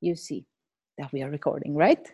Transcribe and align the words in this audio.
you 0.00 0.14
see 0.16 0.46
that 0.98 1.12
we 1.12 1.22
are 1.22 1.30
recording, 1.30 1.74
right? 1.74 2.06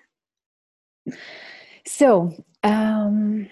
So, 1.86 2.32
um, 2.62 3.48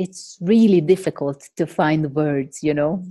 it's 0.00 0.38
really 0.40 0.80
difficult 0.80 1.46
to 1.58 1.66
find 1.66 2.14
words 2.14 2.62
you 2.62 2.72
know 2.72 3.04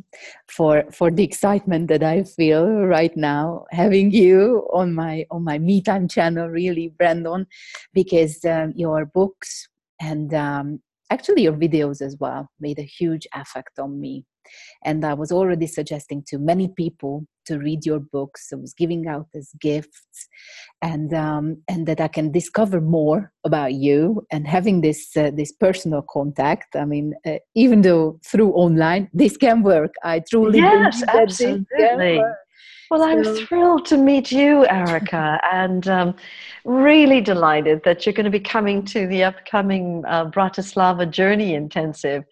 for 0.47 0.83
for 0.91 1.11
the 1.11 1.23
excitement 1.23 1.87
that 1.87 2.01
i 2.01 2.23
feel 2.23 2.65
right 2.81 3.15
now 3.15 3.63
having 3.69 4.09
you 4.09 4.67
on 4.73 4.91
my 4.95 5.23
on 5.29 5.43
my 5.43 5.59
me 5.59 5.83
time 5.83 6.07
channel 6.07 6.47
really 6.49 6.87
brandon 6.97 7.45
because 7.93 8.43
um, 8.45 8.73
your 8.75 9.05
books 9.05 9.67
and 10.01 10.33
um, 10.33 10.81
actually 11.11 11.43
your 11.43 11.53
videos 11.53 12.01
as 12.01 12.17
well 12.19 12.49
made 12.59 12.79
a 12.79 12.89
huge 12.97 13.27
effect 13.35 13.77
on 13.77 14.01
me 14.01 14.25
and 14.83 15.05
I 15.05 15.13
was 15.13 15.31
already 15.31 15.67
suggesting 15.67 16.23
to 16.27 16.37
many 16.37 16.67
people 16.67 17.25
to 17.49 17.59
read 17.59 17.85
your 17.85 17.99
books. 17.99 18.49
I 18.53 18.55
was 18.55 18.73
giving 18.73 19.07
out 19.07 19.27
as 19.35 19.51
gifts, 19.59 20.27
and 20.81 21.13
um, 21.13 21.61
and 21.67 21.85
that 21.87 21.99
I 21.99 22.07
can 22.07 22.31
discover 22.31 22.79
more 22.81 23.31
about 23.43 23.73
you 23.73 24.25
and 24.31 24.47
having 24.47 24.81
this 24.81 25.15
uh, 25.17 25.31
this 25.33 25.51
personal 25.51 26.03
contact. 26.17 26.75
I 26.75 26.85
mean, 26.85 27.13
uh, 27.25 27.39
even 27.55 27.81
though 27.81 28.19
through 28.25 28.51
online, 28.53 29.09
this 29.13 29.37
can 29.37 29.63
work. 29.63 29.93
I 30.03 30.21
truly 30.29 30.59
yes, 30.59 31.03
absolutely. 31.07 32.21
Well, 32.91 33.03
I'm 33.03 33.23
thrilled 33.23 33.85
to 33.85 33.97
meet 33.97 34.31
you, 34.31 34.65
Erica, 34.65 35.39
and 35.53 35.87
um, 35.87 36.15
really 36.65 37.21
delighted 37.21 37.83
that 37.83 38.05
you're 38.05 38.13
going 38.13 38.31
to 38.31 38.31
be 38.31 38.39
coming 38.39 38.83
to 38.85 39.05
the 39.05 39.23
upcoming 39.23 40.03
uh, 40.07 40.25
Bratislava 40.31 41.09
Journey 41.09 41.53
Intensive 41.53 42.23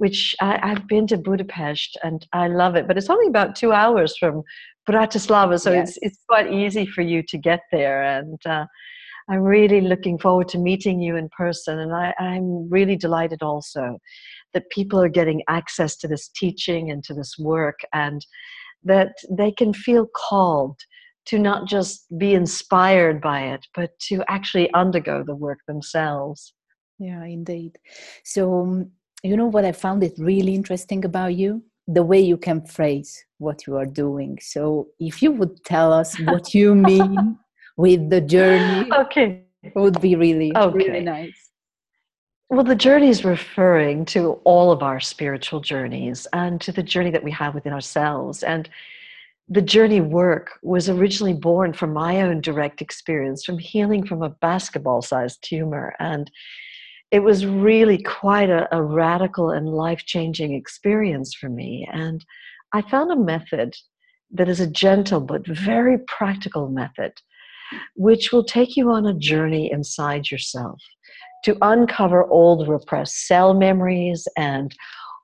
which 0.00 0.34
I, 0.40 0.66
have 0.66 0.88
been 0.88 1.06
to 1.08 1.18
Budapest 1.18 1.98
and 2.02 2.26
I 2.32 2.48
love 2.48 2.74
it, 2.74 2.88
but 2.88 2.96
it's 2.96 3.10
only 3.10 3.26
about 3.26 3.54
two 3.54 3.70
hours 3.70 4.16
from 4.16 4.42
Bratislava, 4.88 5.60
so 5.60 5.72
yes. 5.72 5.90
it's 5.90 5.98
it's 6.00 6.24
quite 6.26 6.50
easy 6.50 6.86
for 6.86 7.02
you 7.02 7.22
to 7.28 7.36
get 7.36 7.60
there. 7.70 8.02
And 8.02 8.40
uh, 8.46 8.64
I'm 9.28 9.42
really 9.42 9.82
looking 9.82 10.18
forward 10.18 10.48
to 10.48 10.58
meeting 10.58 11.00
you 11.00 11.16
in 11.16 11.28
person, 11.36 11.80
and 11.80 11.94
I, 11.94 12.14
I'm 12.18 12.70
really 12.70 12.96
delighted 12.96 13.42
also 13.42 13.98
that 14.54 14.70
people 14.70 14.98
are 14.98 15.10
getting 15.10 15.42
access 15.50 15.98
to 15.98 16.08
this 16.08 16.30
teaching 16.34 16.90
and 16.90 17.04
to 17.04 17.12
this 17.12 17.34
work, 17.38 17.80
and 17.92 18.24
that 18.82 19.12
they 19.30 19.52
can 19.52 19.74
feel 19.74 20.06
called 20.16 20.80
to 21.26 21.38
not 21.38 21.68
just 21.68 22.06
be 22.16 22.32
inspired 22.32 23.20
by 23.20 23.42
it, 23.42 23.66
but 23.74 23.90
to 24.08 24.24
actually 24.28 24.72
undergo 24.72 25.22
the 25.22 25.36
work 25.36 25.58
themselves. 25.68 26.54
Yeah, 26.98 27.22
indeed. 27.24 27.76
So 28.24 28.60
um, 28.60 28.92
you 29.22 29.36
know 29.36 29.46
what 29.46 29.64
I 29.64 29.72
found 29.72 30.02
it 30.02 30.14
really 30.18 30.54
interesting 30.54 31.04
about 31.04 31.34
you? 31.34 31.62
The 31.86 32.02
way 32.02 32.20
you 32.20 32.36
can 32.36 32.62
phrase 32.62 33.24
what 33.38 33.66
you 33.66 33.76
are 33.76 33.86
doing. 33.86 34.38
So 34.40 34.88
if 34.98 35.22
you 35.22 35.32
would 35.32 35.64
tell 35.64 35.92
us 35.92 36.18
what 36.20 36.54
you 36.54 36.74
mean 36.90 37.38
with 37.76 38.10
the 38.10 38.20
journey, 38.20 38.90
okay, 38.92 39.44
it 39.62 39.74
would 39.74 40.00
be 40.00 40.16
really, 40.16 40.56
okay. 40.56 40.76
really 40.76 41.00
nice. 41.00 41.50
Well, 42.48 42.64
the 42.64 42.74
journey 42.74 43.08
is 43.08 43.24
referring 43.24 44.06
to 44.06 44.32
all 44.44 44.72
of 44.72 44.82
our 44.82 44.98
spiritual 44.98 45.60
journeys 45.60 46.26
and 46.32 46.60
to 46.62 46.72
the 46.72 46.82
journey 46.82 47.10
that 47.10 47.22
we 47.22 47.30
have 47.30 47.54
within 47.54 47.72
ourselves. 47.72 48.42
And 48.42 48.68
the 49.48 49.62
journey 49.62 50.00
work 50.00 50.58
was 50.62 50.88
originally 50.88 51.32
born 51.32 51.72
from 51.72 51.92
my 51.92 52.22
own 52.22 52.40
direct 52.40 52.82
experience 52.82 53.44
from 53.44 53.58
healing 53.58 54.04
from 54.04 54.22
a 54.22 54.30
basketball 54.30 55.00
sized 55.00 55.42
tumor. 55.42 55.94
And 56.00 56.30
it 57.10 57.20
was 57.20 57.44
really 57.44 58.02
quite 58.02 58.50
a, 58.50 58.68
a 58.74 58.82
radical 58.82 59.50
and 59.50 59.68
life 59.68 60.04
changing 60.06 60.54
experience 60.54 61.34
for 61.34 61.48
me. 61.48 61.88
And 61.92 62.24
I 62.72 62.82
found 62.82 63.10
a 63.10 63.16
method 63.16 63.74
that 64.32 64.48
is 64.48 64.60
a 64.60 64.70
gentle 64.70 65.20
but 65.20 65.46
very 65.46 65.98
practical 66.06 66.68
method, 66.68 67.12
which 67.96 68.32
will 68.32 68.44
take 68.44 68.76
you 68.76 68.90
on 68.90 69.06
a 69.06 69.14
journey 69.14 69.70
inside 69.72 70.30
yourself 70.30 70.80
to 71.44 71.56
uncover 71.62 72.24
old 72.26 72.68
repressed 72.68 73.26
cell 73.26 73.54
memories 73.54 74.28
and 74.36 74.74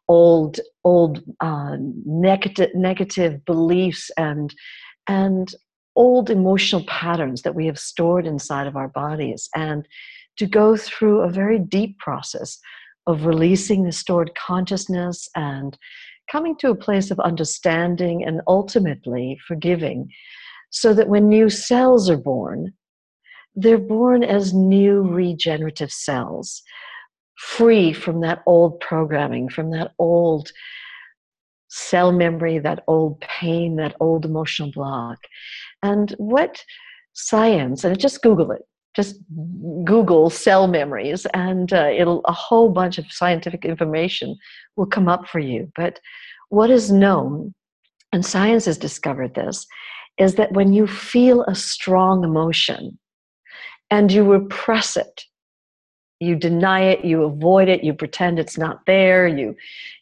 old 0.09 0.61
old 0.85 1.23
uh, 1.41 1.77
negative 1.79 2.71
negative 2.75 3.45
beliefs 3.45 4.11
and 4.17 4.55
and 5.09 5.55
old 5.97 6.31
emotional 6.31 6.85
patterns 6.87 7.43
that 7.43 7.55
we 7.55 7.67
have 7.67 7.79
stored 7.79 8.27
inside 8.27 8.67
of 8.67 8.77
our 8.77 8.89
bodies 8.89 9.49
and 9.55 9.87
to 10.39 10.47
go 10.47 10.77
through 10.77 11.21
a 11.21 11.31
very 11.31 11.59
deep 11.59 11.99
process 11.99 12.59
of 13.07 13.27
releasing 13.27 13.85
the 13.85 13.93
stored 13.93 14.33
consciousness 14.35 15.29
and 15.37 15.79
coming 16.31 16.57
to 16.57 16.71
a 16.71 16.75
place 16.75 17.11
of 17.11 17.21
understanding 17.21 18.25
and 18.25 18.41
ultimately 18.49 19.39
forgiving 19.47 20.11
so 20.71 20.93
that 20.93 21.09
when 21.09 21.29
new 21.29 21.49
cells 21.49 22.11
are 22.11 22.17
born, 22.17 22.73
they're 23.55 23.79
born 23.79 24.23
as 24.23 24.53
new 24.53 25.03
regenerative 25.03 25.91
cells, 25.91 26.63
free 27.39 27.93
from 27.93 28.21
that 28.21 28.43
old 28.47 28.81
programming, 28.81 29.49
from 29.49 29.71
that 29.71 29.93
old 29.99 30.51
cell 31.69 32.13
memory, 32.13 32.59
that 32.59 32.83
old 32.87 33.21
pain, 33.21 33.77
that 33.77 33.95
old 34.01 34.25
emotional 34.25 34.71
block. 34.73 35.19
And 35.83 36.11
what 36.19 36.63
science, 37.15 37.85
and 37.85 37.99
just 37.99 38.23
Google 38.23 38.51
it, 38.51 38.63
just 38.97 39.17
Google 39.85 40.31
cell 40.31 40.67
memories, 40.67 41.27
and 41.35 41.73
uh, 41.73 41.91
it'll 41.95 42.23
a 42.25 42.33
whole 42.33 42.71
bunch 42.71 42.97
of 42.97 43.13
scientific 43.13 43.65
information 43.65 44.37
will 44.77 44.87
come 44.87 45.07
up 45.07 45.29
for 45.29 45.39
you. 45.39 45.71
But 45.77 46.01
what 46.49 46.71
is 46.71 46.91
known, 46.91 47.55
and 48.13 48.25
science 48.25 48.65
has 48.65 48.79
discovered 48.79 49.35
this, 49.35 49.67
is 50.17 50.37
that 50.37 50.53
when 50.53 50.73
you 50.73 50.87
feel 50.87 51.43
a 51.43 51.55
strong 51.55 52.25
emotion 52.25 52.99
and 53.91 54.11
you 54.11 54.25
repress 54.25 54.97
it, 54.97 55.25
you 56.19 56.35
deny 56.35 56.81
it, 56.81 57.05
you 57.05 57.23
avoid 57.25 57.69
it, 57.69 57.85
you 57.85 57.93
pretend 57.93 58.39
it's 58.39 58.57
not 58.57 58.81
there, 58.87 59.29
you 59.29 59.55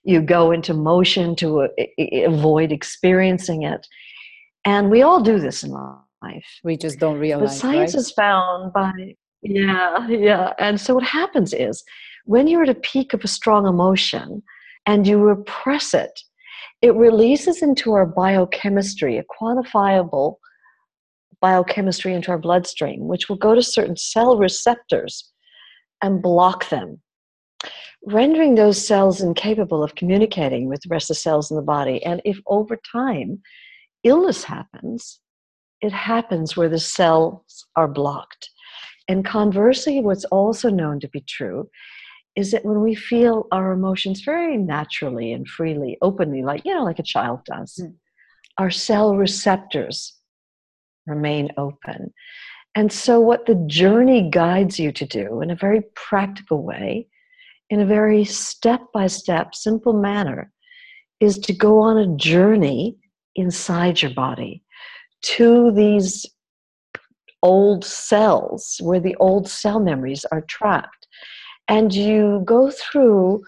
you 0.04 0.20
go 0.20 0.52
into 0.52 0.72
motion 0.72 1.34
to 1.34 1.62
uh, 1.62 1.68
avoid 2.24 2.70
experiencing 2.70 3.64
it, 3.64 3.88
and 4.64 4.88
we 4.88 5.02
all 5.02 5.20
do 5.20 5.40
this 5.40 5.64
in 5.64 5.70
life 5.70 6.03
life. 6.24 6.60
We 6.62 6.76
just 6.76 6.98
don't 6.98 7.18
realize. 7.18 7.50
But 7.50 7.58
science 7.58 7.94
right? 7.94 8.00
is 8.00 8.10
found 8.12 8.72
by 8.72 8.92
yeah, 9.44 10.08
yeah. 10.08 10.52
And 10.58 10.80
so 10.80 10.94
what 10.94 11.04
happens 11.04 11.52
is 11.52 11.84
when 12.24 12.48
you're 12.48 12.62
at 12.62 12.68
a 12.70 12.74
peak 12.74 13.12
of 13.12 13.22
a 13.22 13.28
strong 13.28 13.66
emotion 13.66 14.42
and 14.86 15.06
you 15.06 15.18
repress 15.18 15.92
it, 15.92 16.18
it 16.80 16.94
releases 16.94 17.62
into 17.62 17.92
our 17.92 18.06
biochemistry, 18.06 19.18
a 19.18 19.24
quantifiable 19.24 20.36
biochemistry 21.40 22.14
into 22.14 22.30
our 22.30 22.38
bloodstream, 22.38 23.06
which 23.06 23.28
will 23.28 23.36
go 23.36 23.54
to 23.54 23.62
certain 23.62 23.96
cell 23.96 24.38
receptors 24.38 25.30
and 26.02 26.22
block 26.22 26.68
them, 26.70 27.00
rendering 28.06 28.54
those 28.54 28.84
cells 28.84 29.20
incapable 29.20 29.82
of 29.82 29.94
communicating 29.94 30.68
with 30.68 30.80
the 30.80 30.88
rest 30.88 31.10
of 31.10 31.16
the 31.16 31.20
cells 31.20 31.50
in 31.50 31.56
the 31.56 31.62
body. 31.62 32.02
And 32.02 32.22
if 32.24 32.38
over 32.46 32.78
time 32.90 33.42
illness 34.04 34.44
happens, 34.44 35.20
it 35.84 35.92
happens 35.92 36.56
where 36.56 36.70
the 36.70 36.78
cells 36.78 37.66
are 37.76 37.86
blocked. 37.86 38.48
And 39.06 39.22
conversely, 39.22 40.00
what's 40.00 40.24
also 40.24 40.70
known 40.70 40.98
to 41.00 41.08
be 41.08 41.20
true 41.20 41.68
is 42.36 42.52
that 42.52 42.64
when 42.64 42.80
we 42.80 42.94
feel 42.94 43.46
our 43.52 43.70
emotions 43.72 44.22
very 44.22 44.56
naturally 44.56 45.34
and 45.34 45.46
freely, 45.46 45.98
openly, 46.00 46.42
like, 46.42 46.64
you 46.64 46.74
know, 46.74 46.84
like 46.84 46.98
a 46.98 47.02
child 47.02 47.40
does, 47.44 47.78
mm. 47.82 47.92
our 48.56 48.70
cell 48.70 49.14
receptors 49.14 50.14
remain 51.06 51.50
open. 51.58 52.14
And 52.74 52.90
so, 52.90 53.20
what 53.20 53.44
the 53.44 53.62
journey 53.66 54.30
guides 54.30 54.80
you 54.80 54.90
to 54.90 55.04
do 55.04 55.42
in 55.42 55.50
a 55.50 55.54
very 55.54 55.82
practical 55.94 56.62
way, 56.62 57.08
in 57.68 57.82
a 57.82 57.86
very 57.86 58.24
step 58.24 58.80
by 58.94 59.06
step, 59.06 59.54
simple 59.54 59.92
manner, 59.92 60.50
is 61.20 61.38
to 61.40 61.52
go 61.52 61.78
on 61.78 61.98
a 61.98 62.16
journey 62.16 62.96
inside 63.36 64.00
your 64.00 64.14
body 64.14 64.63
to 65.24 65.70
these 65.72 66.26
old 67.42 67.84
cells 67.84 68.80
where 68.82 69.00
the 69.00 69.16
old 69.16 69.48
cell 69.48 69.78
memories 69.80 70.24
are 70.32 70.42
trapped. 70.42 71.06
And 71.68 71.94
you 71.94 72.42
go 72.44 72.70
through 72.70 73.42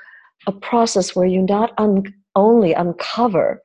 a 0.46 0.52
process 0.52 1.17
where 1.17 1.26
you 1.26 1.43
not 1.43 1.73
un- 1.78 2.14
only 2.34 2.73
uncover 2.73 3.61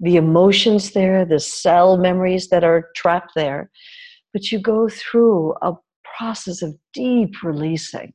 the 0.00 0.16
emotions 0.16 0.90
there, 0.90 1.24
the 1.24 1.40
cell 1.40 1.96
memories 1.96 2.48
that 2.48 2.64
are 2.64 2.90
trapped 2.94 3.32
there, 3.34 3.70
but 4.32 4.52
you 4.52 4.58
go 4.58 4.88
through 4.88 5.54
a 5.62 5.72
process 6.18 6.62
of 6.62 6.76
deep 6.92 7.42
releasing. 7.42 8.12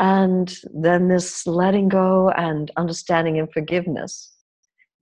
And 0.00 0.56
then 0.74 1.08
this 1.08 1.46
letting 1.46 1.88
go 1.88 2.30
and 2.30 2.70
understanding 2.76 3.38
and 3.38 3.52
forgiveness. 3.52 4.32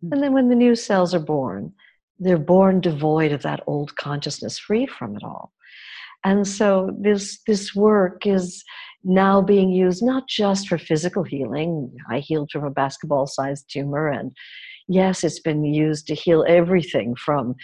Hmm. 0.02 0.12
And 0.12 0.22
then 0.22 0.32
when 0.32 0.48
the 0.48 0.54
new 0.54 0.74
cells 0.74 1.14
are 1.14 1.20
born, 1.20 1.72
they're 2.18 2.38
born 2.38 2.80
devoid 2.80 3.32
of 3.32 3.42
that 3.42 3.62
old 3.66 3.96
consciousness, 3.96 4.58
free 4.58 4.86
from 4.86 5.16
it 5.16 5.22
all. 5.22 5.52
And 6.24 6.46
so 6.46 6.90
this 7.00 7.40
this 7.46 7.74
work 7.74 8.26
is 8.26 8.64
now 9.04 9.40
being 9.40 9.70
used 9.70 10.02
not 10.02 10.28
just 10.28 10.68
for 10.68 10.78
physical 10.78 11.22
healing. 11.22 11.94
I 12.10 12.18
healed 12.18 12.50
from 12.50 12.64
a 12.64 12.70
basketball-sized 12.70 13.70
tumor, 13.70 14.08
and 14.08 14.32
yes, 14.88 15.22
it's 15.22 15.38
been 15.38 15.64
used 15.64 16.06
to 16.08 16.14
heal 16.14 16.44
everything 16.48 17.14
from 17.14 17.54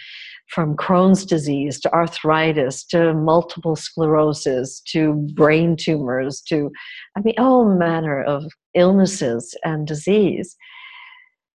from 0.47 0.75
Crohn's 0.75 1.25
disease 1.25 1.79
to 1.81 1.93
arthritis 1.93 2.85
to 2.85 3.13
multiple 3.13 3.75
sclerosis 3.75 4.81
to 4.91 5.13
brain 5.33 5.75
tumors 5.75 6.41
to, 6.47 6.71
I 7.17 7.21
mean, 7.21 7.35
all 7.37 7.65
manner 7.65 8.21
of 8.23 8.45
illnesses 8.75 9.55
and 9.63 9.87
disease. 9.87 10.55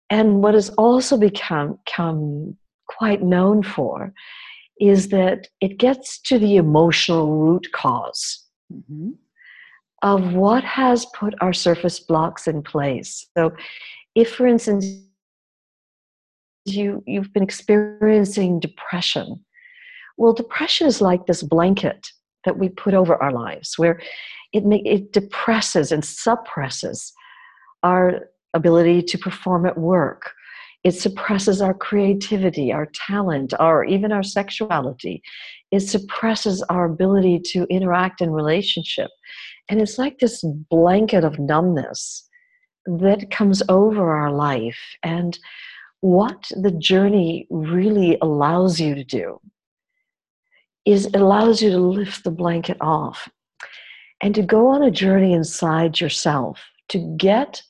And 0.08 0.42
what 0.42 0.54
has 0.54 0.70
also 0.70 1.18
become, 1.18 1.78
become 1.84 2.56
quite 2.86 3.22
known 3.22 3.62
for 3.62 4.12
is 4.80 5.08
that 5.08 5.48
it 5.60 5.78
gets 5.78 6.20
to 6.20 6.38
the 6.38 6.56
emotional 6.56 7.34
root 7.36 7.62
because 7.62 8.44
mm-hmm. 8.72 9.10
of 10.02 10.34
what 10.34 10.64
has 10.64 11.06
put 11.06 11.34
our 11.40 11.52
surface 11.52 11.98
blocks 11.98 12.46
in 12.46 12.62
place. 12.62 13.26
So, 13.36 13.52
if, 14.14 14.34
for 14.34 14.46
instance, 14.46 14.86
you, 16.64 17.02
you've 17.06 17.32
been 17.32 17.42
experiencing 17.42 18.60
depression, 18.60 19.44
well, 20.16 20.32
depression 20.32 20.86
is 20.86 21.00
like 21.00 21.26
this 21.26 21.42
blanket 21.42 22.06
that 22.44 22.58
we 22.58 22.68
put 22.68 22.94
over 22.94 23.20
our 23.22 23.32
lives 23.32 23.78
where 23.78 24.00
it, 24.52 24.64
make, 24.64 24.86
it 24.86 25.12
depresses 25.12 25.92
and 25.92 26.04
suppresses 26.04 27.12
our 27.82 28.28
ability 28.54 29.02
to 29.02 29.18
perform 29.18 29.66
at 29.66 29.76
work 29.76 30.32
it 30.86 30.94
suppresses 30.94 31.60
our 31.60 31.74
creativity, 31.74 32.72
our 32.72 32.86
talent, 32.94 33.52
our 33.58 33.84
even 33.84 34.12
our 34.12 34.22
sexuality. 34.22 35.20
It 35.72 35.80
suppresses 35.80 36.62
our 36.70 36.84
ability 36.84 37.40
to 37.46 37.64
interact 37.64 38.20
in 38.20 38.30
relationship. 38.30 39.10
And 39.68 39.80
it's 39.82 39.98
like 39.98 40.20
this 40.20 40.44
blanket 40.70 41.24
of 41.24 41.40
numbness 41.40 42.28
that 42.86 43.32
comes 43.32 43.64
over 43.68 44.14
our 44.14 44.30
life. 44.30 44.78
And 45.02 45.36
what 46.02 46.48
the 46.54 46.70
journey 46.70 47.48
really 47.50 48.16
allows 48.22 48.78
you 48.78 48.94
to 48.94 49.02
do 49.02 49.40
is 50.84 51.06
it 51.06 51.16
allows 51.16 51.60
you 51.60 51.70
to 51.70 51.80
lift 51.80 52.22
the 52.22 52.30
blanket 52.30 52.76
off 52.80 53.28
and 54.20 54.36
to 54.36 54.42
go 54.42 54.68
on 54.68 54.84
a 54.84 54.92
journey 54.92 55.32
inside 55.32 55.98
yourself 55.98 56.60
to 56.90 57.16
get 57.16 57.60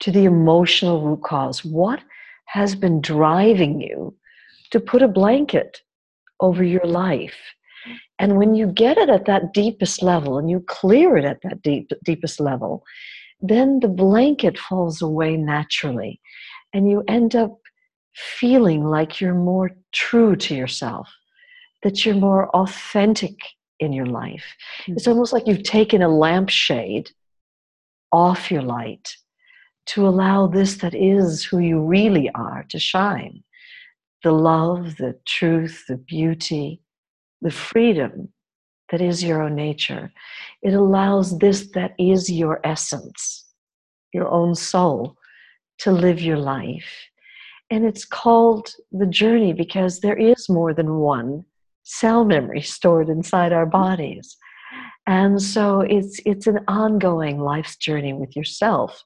to 0.00 0.12
the 0.12 0.26
emotional 0.26 1.00
root 1.00 1.22
cause. 1.22 1.64
What 1.64 2.02
has 2.48 2.74
been 2.74 3.00
driving 3.00 3.80
you 3.80 4.14
to 4.70 4.80
put 4.80 5.02
a 5.02 5.08
blanket 5.08 5.82
over 6.40 6.64
your 6.64 6.84
life. 6.84 7.36
And 8.18 8.36
when 8.36 8.54
you 8.54 8.66
get 8.66 8.98
it 8.98 9.08
at 9.08 9.26
that 9.26 9.52
deepest 9.52 10.02
level 10.02 10.38
and 10.38 10.50
you 10.50 10.60
clear 10.60 11.16
it 11.16 11.24
at 11.24 11.40
that 11.42 11.62
deep, 11.62 11.90
deepest 12.04 12.40
level, 12.40 12.84
then 13.40 13.80
the 13.80 13.88
blanket 13.88 14.58
falls 14.58 15.00
away 15.00 15.36
naturally. 15.36 16.20
And 16.72 16.90
you 16.90 17.04
end 17.06 17.36
up 17.36 17.58
feeling 18.14 18.84
like 18.84 19.20
you're 19.20 19.34
more 19.34 19.70
true 19.92 20.34
to 20.36 20.54
yourself, 20.54 21.08
that 21.82 22.04
you're 22.04 22.14
more 22.14 22.48
authentic 22.56 23.36
in 23.78 23.92
your 23.92 24.06
life. 24.06 24.44
Mm-hmm. 24.82 24.94
It's 24.94 25.06
almost 25.06 25.32
like 25.32 25.46
you've 25.46 25.62
taken 25.62 26.02
a 26.02 26.08
lampshade 26.08 27.10
off 28.10 28.50
your 28.50 28.62
light 28.62 29.14
to 29.88 30.06
allow 30.06 30.46
this 30.46 30.76
that 30.76 30.94
is 30.94 31.44
who 31.44 31.58
you 31.58 31.80
really 31.80 32.30
are 32.34 32.64
to 32.70 32.78
shine 32.78 33.42
the 34.24 34.32
love, 34.32 34.96
the 34.96 35.16
truth, 35.26 35.84
the 35.88 35.96
beauty, 35.96 36.82
the 37.40 37.50
freedom 37.50 38.28
that 38.90 39.00
is 39.00 39.22
your 39.22 39.42
own 39.42 39.54
nature. 39.54 40.12
It 40.62 40.74
allows 40.74 41.38
this 41.38 41.70
that 41.74 41.94
is 41.98 42.30
your 42.30 42.60
essence, 42.64 43.46
your 44.12 44.28
own 44.28 44.54
soul, 44.54 45.16
to 45.78 45.92
live 45.92 46.20
your 46.20 46.38
life. 46.38 46.90
And 47.70 47.84
it's 47.84 48.04
called 48.04 48.70
the 48.90 49.06
journey 49.06 49.52
because 49.52 50.00
there 50.00 50.16
is 50.16 50.48
more 50.48 50.74
than 50.74 50.96
one 50.96 51.44
cell 51.84 52.24
memory 52.24 52.62
stored 52.62 53.08
inside 53.08 53.52
our 53.52 53.66
bodies. 53.66 54.36
And 55.06 55.40
so 55.40 55.80
it's, 55.82 56.20
it's 56.26 56.46
an 56.46 56.60
ongoing 56.66 57.40
life's 57.40 57.76
journey 57.76 58.12
with 58.12 58.34
yourself 58.36 59.04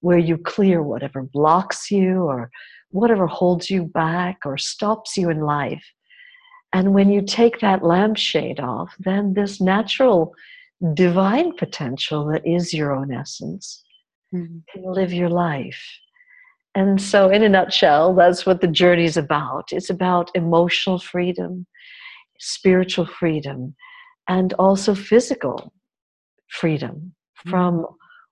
where 0.00 0.18
you 0.18 0.36
clear 0.38 0.82
whatever 0.82 1.22
blocks 1.22 1.90
you 1.90 2.22
or 2.22 2.50
whatever 2.90 3.26
holds 3.26 3.70
you 3.70 3.84
back 3.84 4.38
or 4.44 4.58
stops 4.58 5.16
you 5.16 5.30
in 5.30 5.40
life. 5.40 5.84
And 6.72 6.94
when 6.94 7.10
you 7.10 7.22
take 7.22 7.60
that 7.60 7.84
lampshade 7.84 8.60
off, 8.60 8.94
then 8.98 9.34
this 9.34 9.60
natural 9.60 10.34
divine 10.94 11.54
potential 11.56 12.26
that 12.26 12.46
is 12.46 12.72
your 12.72 12.92
own 12.92 13.12
essence 13.12 13.82
mm-hmm. 14.34 14.58
can 14.72 14.82
live 14.92 15.12
your 15.12 15.28
life. 15.28 15.82
And 16.74 17.00
so, 17.00 17.28
in 17.28 17.42
a 17.42 17.48
nutshell, 17.48 18.14
that's 18.14 18.46
what 18.46 18.60
the 18.60 18.68
journey 18.68 19.04
is 19.04 19.16
about. 19.16 19.70
It's 19.72 19.90
about 19.90 20.30
emotional 20.36 21.00
freedom, 21.00 21.66
spiritual 22.38 23.06
freedom, 23.06 23.74
and 24.28 24.52
also 24.54 24.94
physical 24.94 25.72
freedom 26.48 27.14
mm-hmm. 27.46 27.50
from 27.50 27.86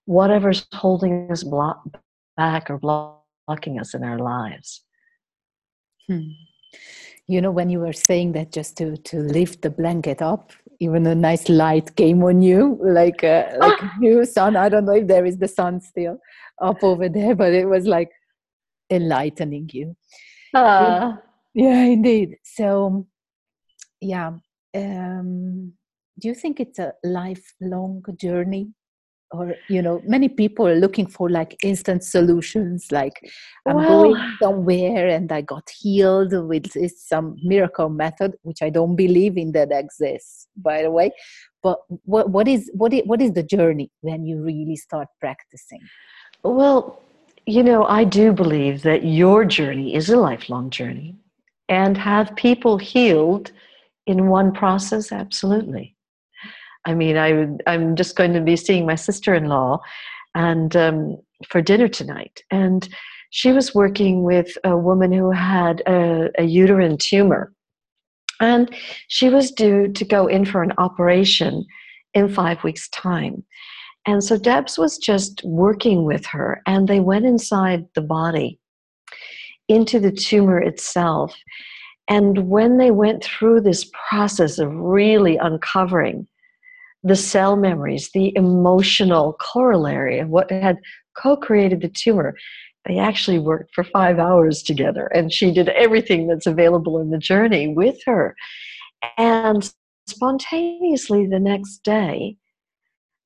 whatever's 0.09 0.67
holding 0.73 1.31
us 1.31 1.45
block, 1.45 1.83
back 2.35 2.71
or 2.71 2.79
blocking 2.79 3.79
us 3.79 3.93
in 3.93 4.03
our 4.03 4.19
lives. 4.19 4.83
Hmm. 6.07 6.31
You 7.27 7.43
know, 7.43 7.51
when 7.51 7.69
you 7.69 7.81
were 7.81 7.93
saying 7.93 8.33
that 8.33 8.51
just 8.51 8.79
to, 8.79 8.97
to 8.97 9.19
lift 9.19 9.61
the 9.61 9.69
blanket 9.69 10.23
up, 10.23 10.53
even 10.81 11.07
a 11.07 11.15
nice 11.15 11.51
light 11.51 11.95
came 11.95 12.25
on 12.25 12.41
you, 12.41 12.81
like 12.83 13.23
uh, 13.23 13.53
like 13.59 13.83
ah. 13.83 13.95
new 13.99 14.25
sun. 14.25 14.57
I 14.57 14.71
don't 14.71 14.87
know 14.87 14.95
if 14.95 15.09
there 15.09 15.27
is 15.27 15.37
the 15.37 15.49
sun 15.49 15.83
still 15.83 16.19
up 16.63 16.83
over 16.83 17.11
there, 17.11 17.35
but 17.35 17.53
it 17.53 17.67
was 17.67 17.87
like 17.87 18.11
enlightening 18.91 19.69
you. 19.75 19.95
Uh. 20.55 21.17
Yeah, 21.53 21.83
indeed. 21.83 22.37
So, 22.45 23.07
yeah. 24.01 24.31
Um, 24.75 25.73
do 26.19 26.29
you 26.29 26.35
think 26.35 26.61
it's 26.61 26.79
a 26.79 26.95
lifelong 27.03 28.05
journey 28.17 28.73
or 29.31 29.55
you 29.69 29.83
know 29.83 30.01
many 30.07 30.29
people 30.29 30.67
are 30.67 30.75
looking 30.75 31.07
for 31.07 31.29
like 31.29 31.57
instant 31.63 32.03
solutions 32.03 32.91
like 32.91 33.13
i'm 33.67 33.77
well, 33.77 34.05
going 34.05 34.33
somewhere 34.41 35.07
and 35.07 35.31
i 35.31 35.41
got 35.43 35.69
healed 35.79 36.33
with 36.49 36.67
some 36.97 37.37
miracle 37.43 37.91
method 37.91 38.35
which 38.43 38.63
i 38.63 38.71
don't 38.71 38.97
believe 38.97 39.37
in 39.37 39.53
that 39.53 39.71
exists 39.71 40.49
by 40.57 40.83
the 40.83 40.91
way. 40.91 41.11
But 41.63 41.79
what, 42.05 42.31
what 42.31 42.47
is 42.49 42.71
what 42.75 42.93
is 42.93 43.03
what 43.05 43.21
is 43.21 43.33
the 43.33 43.43
journey 43.43 43.91
when 44.01 44.25
you 44.25 44.43
really 44.43 44.77
start 44.77 45.09
practicing? 45.21 45.81
Well 46.43 47.03
you 47.47 47.63
know 47.63 47.85
i 47.87 48.05
do 48.05 48.31
believe 48.31 48.83
that 48.83 49.05
your 49.05 49.43
journey 49.43 49.95
is 49.95 50.11
a 50.11 50.17
lifelong 50.17 50.69
journey 50.69 51.17
and 51.71 51.97
have 51.97 52.37
people 52.37 52.77
healed 52.77 53.53
in 54.07 54.29
one 54.29 54.53
process 54.53 55.11
absolutely 55.13 55.97
I 56.89 56.95
mean, 56.95 57.19
I, 57.19 57.47
I'm 57.71 57.97
just 57.97 58.17
going 58.17 58.33
to 58.33 58.41
be 58.41 58.57
seeing 58.57 58.87
my 58.87 58.95
sister 58.95 59.35
in 59.35 59.45
law 59.45 59.81
and 60.35 60.75
um, 60.75 61.19
for 61.47 61.61
dinner 61.61 61.87
tonight. 61.87 62.43
And 62.51 62.89
she 63.29 63.53
was 63.53 63.75
working 63.75 64.23
with 64.23 64.57
a 64.65 64.75
woman 64.75 65.13
who 65.13 65.31
had 65.31 65.83
a, 65.87 66.31
a 66.39 66.45
uterine 66.45 66.97
tumor. 66.97 67.53
And 68.41 68.75
she 69.09 69.29
was 69.29 69.51
due 69.51 69.89
to 69.89 70.05
go 70.05 70.29
in 70.29 70.47
for 70.47 70.63
an 70.63 70.73
operation 70.79 71.67
in 72.15 72.27
five 72.27 72.65
weeks' 72.65 72.89
time. 72.89 73.45
And 74.07 74.25
so 74.25 74.39
Debs 74.39 74.79
was 74.79 74.97
just 74.97 75.43
working 75.45 76.05
with 76.05 76.25
her, 76.25 76.63
and 76.65 76.89
they 76.89 77.01
went 77.01 77.27
inside 77.27 77.85
the 77.95 78.01
body 78.01 78.59
into 79.69 80.01
the 80.01 80.13
tumor 80.13 80.59
itself. 80.59 81.37
And 82.09 82.49
when 82.49 82.79
they 82.79 82.91
went 82.91 83.23
through 83.23 83.61
this 83.61 83.91
process 84.09 84.59
of 84.59 84.73
really 84.73 85.37
uncovering 85.37 86.27
the 87.03 87.17
cell 87.17 87.57
memories, 87.57 88.11
the 88.13 88.33
emotional 88.37 89.37
corollary 89.41 90.19
of 90.19 90.29
what 90.29 90.51
had 90.51 90.79
co 91.17 91.37
created 91.37 91.81
the 91.81 91.89
tumor. 91.89 92.37
They 92.87 92.99
actually 92.99 93.39
worked 93.39 93.75
for 93.75 93.85
five 93.85 94.19
hours 94.19 94.63
together, 94.63 95.07
and 95.09 95.33
she 95.33 95.53
did 95.53 95.69
everything 95.71 96.27
that's 96.27 96.47
available 96.47 96.99
in 97.01 97.11
the 97.11 97.19
journey 97.19 97.69
with 97.69 97.99
her. 98.07 98.35
And 99.17 99.71
spontaneously, 100.07 101.27
the 101.27 101.39
next 101.39 101.83
day, 101.85 102.37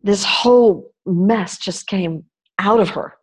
this 0.03 0.25
whole 0.25 0.93
mess 1.07 1.59
just 1.59 1.87
came 1.87 2.25
out 2.59 2.81
of 2.81 2.91
her 2.91 3.15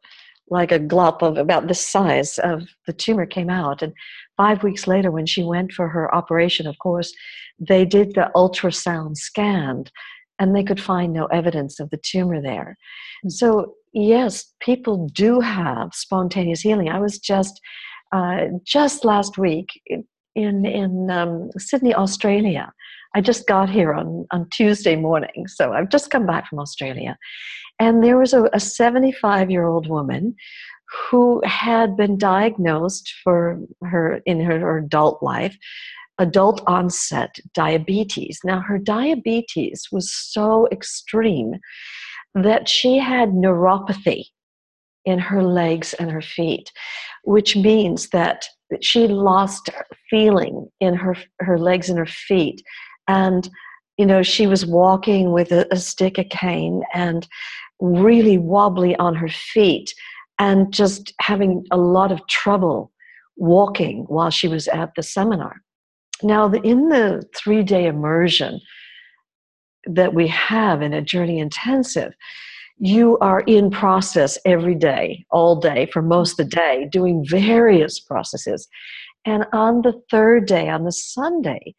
like 0.50 0.72
a 0.72 0.80
glop 0.80 1.22
of 1.22 1.38
about 1.38 1.68
this 1.68 1.86
size 1.86 2.38
of 2.40 2.68
the 2.88 2.94
tumor 2.94 3.26
came 3.26 3.50
out 3.50 3.82
and 3.82 3.94
five 4.38 4.64
weeks 4.64 4.88
later 4.88 5.12
when 5.12 5.26
she 5.26 5.44
went 5.44 5.72
for 5.72 5.88
her 5.88 6.14
operation 6.14 6.68
of 6.68 6.78
course 6.80 7.14
they 7.60 7.86
did 7.86 8.14
the 8.16 8.30
ultrasound 8.36 9.16
scan 9.18 9.84
and 10.40 10.56
they 10.56 10.64
could 10.64 10.82
find 10.82 11.14
no 11.14 11.26
evidence 11.28 11.80
of 11.80 11.90
the 11.90 11.98
tumor 11.98 12.42
there. 12.42 12.78
Hmm. 13.24 13.30
So, 13.30 13.76
yes, 13.94 14.54
people 14.60 15.08
do 15.10 15.40
have 15.40 15.94
spontaneous 15.94 16.62
healing. 16.62 16.90
I 16.90 17.00
was 17.00 17.20
just 17.20 17.60
uh, 18.12 18.46
just 18.66 19.06
last 19.06 19.38
week 19.38 19.68
in 20.36 20.66
in 20.66 21.12
um, 21.12 21.50
Sydney, 21.58 21.94
Australia. 21.94 22.72
I 23.16 23.22
just 23.22 23.48
got 23.48 23.70
here 23.70 23.94
on 23.94 24.26
on 24.32 24.48
Tuesday 24.52 24.96
morning, 24.96 25.48
so 25.48 25.74
I've 25.74 25.90
just 25.90 26.12
come 26.12 26.26
back 26.26 26.48
from 26.48 26.60
Australia, 26.60 27.18
and 27.80 28.04
there 28.04 28.18
was 28.18 28.34
a 28.34 28.60
75 28.60 29.52
year 29.52 29.68
old 29.68 29.88
woman 29.90 30.36
who 31.10 31.42
had 31.46 31.96
been 31.96 32.18
diagnosed 32.18 33.14
for 33.24 33.60
her 33.84 34.22
in 34.26 34.40
her 34.40 34.78
adult 34.80 35.22
life 35.22 35.56
adult 36.20 36.62
onset 36.68 37.36
diabetes. 37.54 38.40
Now, 38.44 38.60
her 38.62 38.78
diabetes 38.78 39.88
was 39.92 40.14
so 40.14 40.68
extreme 40.72 41.56
that 42.36 42.70
she 42.70 42.98
had 42.98 43.30
neuropathy 43.30 44.26
in 45.06 45.18
her 45.18 45.42
legs 45.42 45.94
and 45.96 46.12
her 46.12 46.22
feet, 46.22 46.72
which 47.24 47.56
means 47.56 48.10
that 48.10 48.46
she 48.82 49.08
lost 49.08 49.70
feeling 50.10 50.68
in 50.80 50.94
her, 50.94 51.16
her 51.40 51.58
legs 51.58 51.90
and 51.90 51.98
her 51.98 52.06
feet. 52.06 52.62
And, 53.08 53.50
you 53.98 54.06
know, 54.06 54.22
she 54.22 54.46
was 54.46 54.66
walking 54.66 55.32
with 55.32 55.52
a, 55.52 55.68
a 55.74 55.78
stick, 55.78 56.18
a 56.18 56.24
cane, 56.24 56.84
and 56.94 57.28
really 57.80 58.38
wobbly 58.38 58.96
on 58.98 59.16
her 59.16 59.30
feet 59.30 59.92
and 60.38 60.72
just 60.72 61.14
having 61.22 61.66
a 61.72 61.78
lot 61.78 62.12
of 62.12 62.26
trouble 62.28 62.92
walking 63.38 64.06
while 64.08 64.30
she 64.30 64.48
was 64.48 64.68
at 64.68 64.92
the 64.96 65.04
seminar. 65.04 65.62
Now, 66.22 66.52
in 66.52 66.90
the 66.90 67.24
three 67.36 67.64
day 67.64 67.86
immersion 67.86 68.60
that 69.86 70.14
we 70.14 70.28
have 70.28 70.82
in 70.82 70.94
a 70.94 71.02
journey 71.02 71.40
intensive, 71.40 72.14
you 72.78 73.18
are 73.20 73.42
in 73.42 73.70
process 73.70 74.38
every 74.46 74.76
day, 74.76 75.26
all 75.32 75.56
day, 75.58 75.88
for 75.92 76.02
most 76.02 76.40
of 76.40 76.50
the 76.50 76.56
day, 76.56 76.88
doing 76.92 77.26
various 77.26 78.00
processes. 78.00 78.68
And 79.26 79.46
on 79.52 79.82
the 79.82 80.02
third 80.10 80.46
day, 80.46 80.70
on 80.70 80.86
the 80.86 80.92
Sunday, 80.92 81.76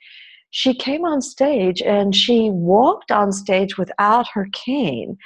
she 0.50 0.75
came 0.75 1.04
on 1.04 1.23
stage 1.23 1.80
and 1.80 2.14
she 2.14 2.50
walked 2.50 3.11
on 3.11 3.32
stage 3.32 3.78
without 3.78 4.26
her 4.32 4.49
cane. 4.52 5.16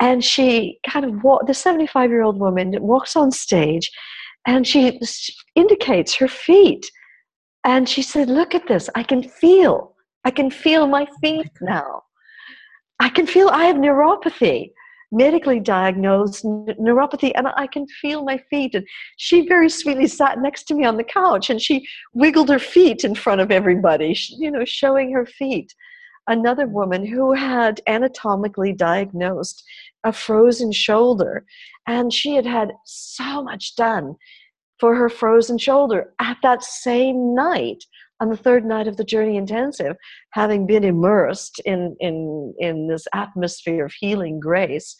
And 0.00 0.22
she 0.22 0.78
kind 0.86 1.06
of 1.06 1.22
walked, 1.22 1.46
the 1.46 1.54
75 1.54 2.10
year 2.10 2.22
old 2.22 2.38
woman 2.38 2.74
walks 2.80 3.16
on 3.16 3.30
stage 3.30 3.90
and 4.46 4.66
she 4.66 5.00
indicates 5.54 6.14
her 6.16 6.28
feet 6.28 6.90
and 7.66 7.88
she 7.88 8.00
said, 8.00 8.30
Look 8.30 8.54
at 8.54 8.66
this. 8.68 8.88
I 8.94 9.02
can 9.02 9.22
feel. 9.22 9.94
I 10.24 10.30
can 10.30 10.50
feel 10.50 10.86
my 10.86 11.06
oh 11.10 11.14
feet 11.20 11.50
now. 11.60 12.04
I 13.00 13.08
can 13.10 13.26
feel 13.26 13.48
I 13.48 13.64
have 13.64 13.76
neuropathy, 13.76 14.70
medically 15.12 15.60
diagnosed 15.60 16.44
neuropathy, 16.44 17.32
and 17.34 17.48
I 17.56 17.66
can 17.66 17.86
feel 17.88 18.24
my 18.24 18.38
feet. 18.50 18.74
And 18.74 18.86
she 19.16 19.46
very 19.46 19.68
sweetly 19.68 20.06
sat 20.06 20.40
next 20.40 20.64
to 20.64 20.74
me 20.74 20.84
on 20.84 20.96
the 20.96 21.04
couch 21.04 21.50
and 21.50 21.60
she 21.60 21.86
wiggled 22.14 22.48
her 22.48 22.58
feet 22.58 23.04
in 23.04 23.14
front 23.14 23.40
of 23.40 23.50
everybody, 23.50 24.16
you 24.38 24.50
know, 24.50 24.64
showing 24.64 25.12
her 25.12 25.26
feet. 25.26 25.74
Another 26.28 26.66
woman 26.66 27.04
who 27.04 27.34
had 27.34 27.80
anatomically 27.86 28.72
diagnosed 28.72 29.62
a 30.04 30.12
frozen 30.12 30.70
shoulder, 30.72 31.44
and 31.86 32.12
she 32.12 32.36
had 32.36 32.46
had 32.46 32.72
so 32.84 33.42
much 33.42 33.74
done 33.74 34.16
for 34.78 34.94
her 34.94 35.08
frozen 35.08 35.58
shoulder. 35.58 36.12
At 36.20 36.38
that 36.42 36.62
same 36.62 37.34
night 37.34 37.84
on 38.20 38.30
the 38.30 38.36
third 38.36 38.64
night 38.64 38.88
of 38.88 38.96
the 38.96 39.04
journey 39.04 39.36
intensive 39.36 39.96
having 40.30 40.66
been 40.66 40.84
immersed 40.84 41.60
in 41.64 41.96
in 42.00 42.54
in 42.58 42.88
this 42.88 43.06
atmosphere 43.14 43.84
of 43.84 43.92
healing 43.92 44.40
grace 44.40 44.96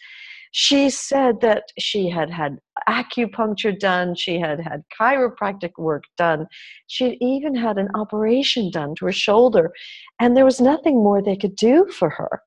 she 0.53 0.89
said 0.89 1.41
that 1.41 1.65
she 1.79 2.09
had 2.09 2.31
had 2.31 2.59
acupuncture 2.89 3.79
done 3.79 4.15
she 4.15 4.39
had 4.39 4.61
had 4.61 4.83
chiropractic 4.99 5.73
work 5.79 6.05
done 6.17 6.47
she 6.87 7.17
even 7.21 7.55
had 7.55 7.79
an 7.79 7.89
operation 7.95 8.71
done 8.71 8.95
to 8.95 9.07
her 9.07 9.13
shoulder 9.13 9.73
and 10.21 10.37
there 10.37 10.45
was 10.45 10.61
nothing 10.61 10.97
more 10.97 11.23
they 11.23 11.37
could 11.37 11.57
do 11.57 11.87
for 11.91 12.11
her. 12.11 12.43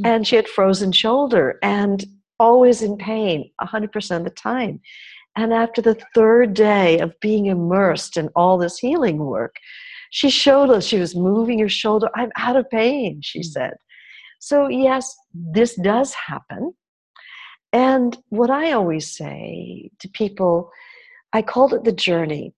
Mm. 0.00 0.06
and 0.06 0.26
she 0.26 0.36
had 0.36 0.48
frozen 0.48 0.92
shoulder 0.92 1.58
and 1.62 2.04
always 2.40 2.82
in 2.82 2.96
pain 2.96 3.50
100% 3.60 4.16
of 4.16 4.24
the 4.24 4.30
time 4.30 4.80
and 5.36 5.52
after 5.52 5.82
the 5.82 6.00
third 6.14 6.54
day 6.54 6.98
of 7.00 7.18
being 7.20 7.46
immersed 7.46 8.16
in 8.16 8.28
all 8.36 8.56
this 8.56 8.78
healing 8.78 9.18
work, 9.18 9.56
she 10.10 10.30
showed 10.30 10.70
us 10.70 10.86
she 10.86 10.98
was 10.98 11.16
moving 11.16 11.58
her 11.58 11.68
shoulder. 11.68 12.08
I'm 12.14 12.30
out 12.36 12.56
of 12.56 12.70
pain, 12.70 13.20
she 13.22 13.40
mm. 13.40 13.44
said. 13.44 13.74
So, 14.38 14.68
yes, 14.68 15.14
this 15.32 15.74
does 15.74 16.14
happen. 16.14 16.74
And 17.72 18.16
what 18.28 18.50
I 18.50 18.72
always 18.72 19.10
say 19.10 19.90
to 19.98 20.08
people, 20.08 20.70
I 21.32 21.42
called 21.42 21.74
it 21.74 21.82
the 21.82 21.92
journey 21.92 22.54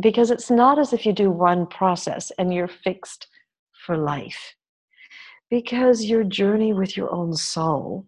because 0.00 0.30
it's 0.30 0.50
not 0.50 0.78
as 0.78 0.92
if 0.92 1.04
you 1.04 1.12
do 1.12 1.30
one 1.30 1.66
process 1.66 2.30
and 2.38 2.54
you're 2.54 2.68
fixed 2.68 3.26
for 3.84 3.96
life. 3.96 4.54
Because 5.50 6.04
your 6.04 6.22
journey 6.22 6.72
with 6.72 6.96
your 6.96 7.12
own 7.12 7.34
soul 7.34 8.06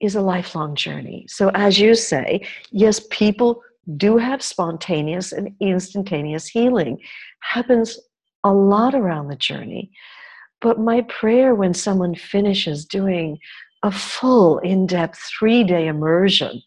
is 0.00 0.14
a 0.14 0.20
lifelong 0.20 0.74
journey. 0.74 1.26
So, 1.28 1.50
as 1.54 1.78
you 1.78 1.94
say, 1.94 2.46
yes, 2.70 3.00
people 3.10 3.62
do 3.96 4.16
have 4.16 4.42
spontaneous 4.42 5.32
and 5.32 5.54
instantaneous 5.60 6.48
healing. 6.48 6.98
Happens 7.40 7.98
a 8.44 8.52
lot 8.52 8.94
around 8.94 9.28
the 9.28 9.36
journey. 9.36 9.90
But 10.60 10.80
my 10.80 11.02
prayer 11.02 11.54
when 11.54 11.74
someone 11.74 12.14
finishes 12.14 12.84
doing 12.84 13.38
a 13.82 13.92
full, 13.92 14.58
in 14.58 14.86
depth 14.86 15.18
three 15.38 15.62
day 15.64 15.86
immersion, 15.86 16.62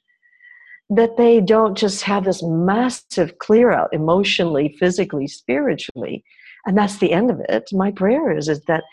that 0.89 1.17
they 1.17 1.39
don't 1.39 1.77
just 1.77 2.03
have 2.03 2.25
this 2.25 2.41
massive 2.41 3.37
clear 3.39 3.71
out 3.71 3.93
emotionally, 3.93 4.75
physically, 4.79 5.27
spiritually, 5.27 6.23
and 6.65 6.77
that's 6.77 6.97
the 6.97 7.13
end 7.13 7.31
of 7.31 7.39
it. 7.49 7.69
My 7.71 7.91
prayer 7.91 8.35
is, 8.35 8.49
is 8.49 8.61
that 8.67 8.83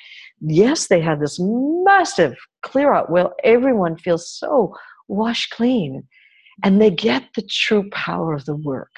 yes, 0.41 0.89
they 0.89 1.01
have 1.01 1.21
this 1.21 1.39
massive 1.41 2.37
clear 2.63 2.93
out 2.93 3.11
where 3.11 3.31
everyone 3.45 3.97
feels 3.97 4.31
so 4.31 4.75
washed 5.09 5.51
clean 5.51 6.05
and 6.65 6.81
they 6.81 6.91
get 6.91 7.25
the 7.35 7.43
true 7.43 7.89
power 7.91 8.35
of 8.35 8.45
the 8.45 8.57
work. 8.57 8.93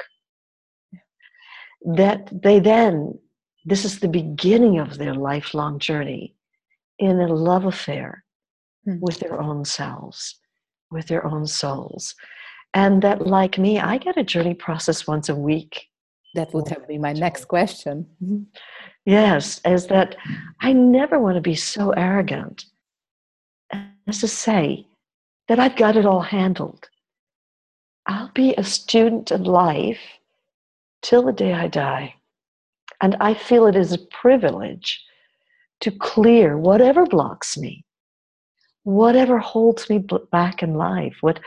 That 1.85 2.29
they 2.33 2.61
then, 2.61 3.19
this 3.65 3.85
is 3.85 4.01
the 4.01 4.09
beginning 4.09 4.79
of 4.79 4.99
their 4.99 5.15
lifelong 5.15 5.79
journey 5.79 6.35
in 6.99 7.21
a 7.21 7.29
love 7.29 7.65
affair 7.65 8.25
mm. 8.87 8.99
with 9.01 9.21
their 9.21 9.41
own 9.41 9.65
selves, 9.65 10.39
with 10.91 11.07
their 11.07 11.25
own 11.27 11.47
souls. 11.47 12.15
And 12.75 13.03
that, 13.03 13.27
like 13.27 13.59
me, 13.59 13.79
I 13.79 13.99
get 13.99 14.17
a 14.17 14.25
journey 14.25 14.55
process 14.55 15.07
once 15.07 15.29
a 15.29 15.35
week. 15.35 15.87
That 16.35 16.53
would 16.53 16.69
have 16.69 16.87
been 16.87 17.01
my 17.01 17.13
next 17.13 17.47
question. 17.47 18.07
Yes, 19.05 19.61
is 19.65 19.87
that 19.87 20.17
I 20.61 20.73
never 20.73 21.19
want 21.19 21.37
to 21.37 21.41
be 21.41 21.55
so 21.55 21.91
arrogant 21.91 22.67
as 24.07 24.21
to 24.21 24.29
say 24.29 24.87
that 25.49 25.59
I've 25.59 25.77
got 25.77 25.97
it 25.97 26.07
all 26.07 26.21
handled. 26.21 26.89
I'll 28.07 28.31
be 28.35 28.55
a 28.55 28.65
student 28.65 29.31
of 29.31 29.43
life 29.43 30.01
till 31.03 31.23
the 31.23 31.33
day 31.33 31.55
I 31.55 31.69
die. 31.69 32.15
And 33.01 33.17
I 33.21 33.35
feel 33.35 33.67
it 33.67 33.77
is 33.77 33.93
a 33.93 33.99
privilege 33.99 35.03
to 35.81 35.91
clear 35.91 36.59
whatever 36.59 37.07
blocks 37.07 37.57
me, 37.57 37.85
whatever 38.83 39.39
holds 39.39 39.89
me 39.89 40.05
back 40.33 40.63
in 40.63 40.75
life, 40.75 41.17
what, 41.21 41.41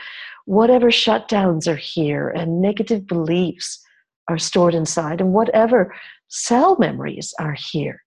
whatever 0.46 0.90
shutdowns 0.90 1.68
are 1.68 1.76
here 1.76 2.28
and 2.30 2.62
negative 2.62 3.06
beliefs 3.06 3.84
are 4.32 4.38
stored 4.38 4.74
inside, 4.74 5.20
and 5.20 5.32
whatever 5.32 5.94
cell 6.28 6.76
memories 6.78 7.34
are 7.38 7.52
here. 7.52 8.02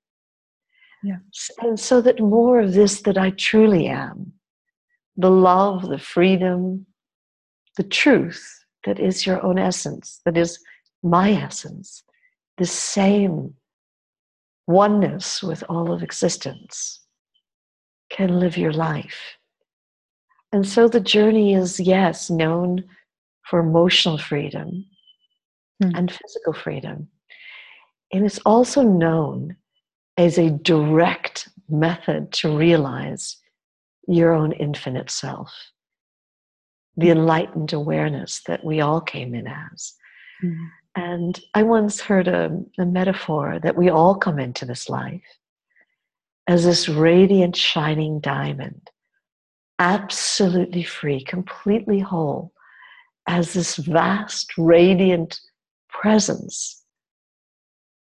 Yeah. 1.03 1.17
And 1.61 1.79
so 1.79 2.01
that 2.01 2.19
more 2.19 2.59
of 2.59 2.73
this 2.73 3.01
that 3.03 3.17
I 3.17 3.29
truly 3.29 3.87
am, 3.87 4.33
the 5.15 5.29
love, 5.29 5.87
the 5.87 5.99
freedom, 5.99 6.87
the 7.77 7.83
truth 7.83 8.65
that 8.85 8.99
is 8.99 9.25
your 9.25 9.43
own 9.45 9.59
essence, 9.59 10.21
that 10.25 10.37
is 10.37 10.59
my 11.03 11.31
essence, 11.31 12.03
the 12.57 12.65
same 12.65 13.53
oneness 14.67 15.43
with 15.43 15.63
all 15.69 15.91
of 15.91 16.01
existence, 16.01 17.01
can 18.09 18.39
live 18.39 18.57
your 18.57 18.73
life. 18.73 19.37
And 20.51 20.67
so 20.67 20.87
the 20.87 20.99
journey 20.99 21.53
is, 21.53 21.79
yes, 21.79 22.29
known 22.29 22.83
for 23.47 23.59
emotional 23.59 24.17
freedom 24.17 24.85
mm. 25.83 25.91
and 25.95 26.11
physical 26.11 26.53
freedom. 26.53 27.07
And 28.13 28.25
it's 28.25 28.39
also 28.45 28.81
known 28.81 29.55
as 30.17 30.37
a 30.37 30.49
direct 30.49 31.49
method 31.69 32.31
to 32.31 32.55
realize 32.55 33.37
your 34.07 34.33
own 34.33 34.51
infinite 34.53 35.09
self, 35.09 35.51
the 36.95 37.09
enlightened 37.09 37.73
awareness 37.73 38.41
that 38.47 38.63
we 38.63 38.81
all 38.81 39.01
came 39.01 39.33
in 39.33 39.47
as. 39.47 39.93
Mm. 40.43 40.69
And 40.95 41.39
I 41.53 41.63
once 41.63 41.99
heard 41.99 42.27
a, 42.27 42.57
a 42.79 42.85
metaphor 42.85 43.59
that 43.61 43.75
we 43.75 43.89
all 43.89 44.15
come 44.15 44.39
into 44.39 44.65
this 44.65 44.87
life 44.89 45.23
as 46.47 46.63
this 46.63 46.87
radiant, 46.87 47.55
shining 47.55 48.19
diamond, 48.19 48.89
absolutely 49.79 50.83
free, 50.83 51.23
completely 51.23 51.99
whole, 51.99 52.53
as 53.27 53.53
this 53.53 53.75
vast, 53.77 54.53
radiant 54.57 55.39
presence 56.01 56.83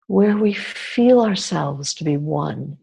where 0.08 0.38
we 0.38 0.54
feel 0.54 1.22
ourselves 1.22 1.94
to 1.94 2.04
be 2.04 2.18
one 2.18 2.78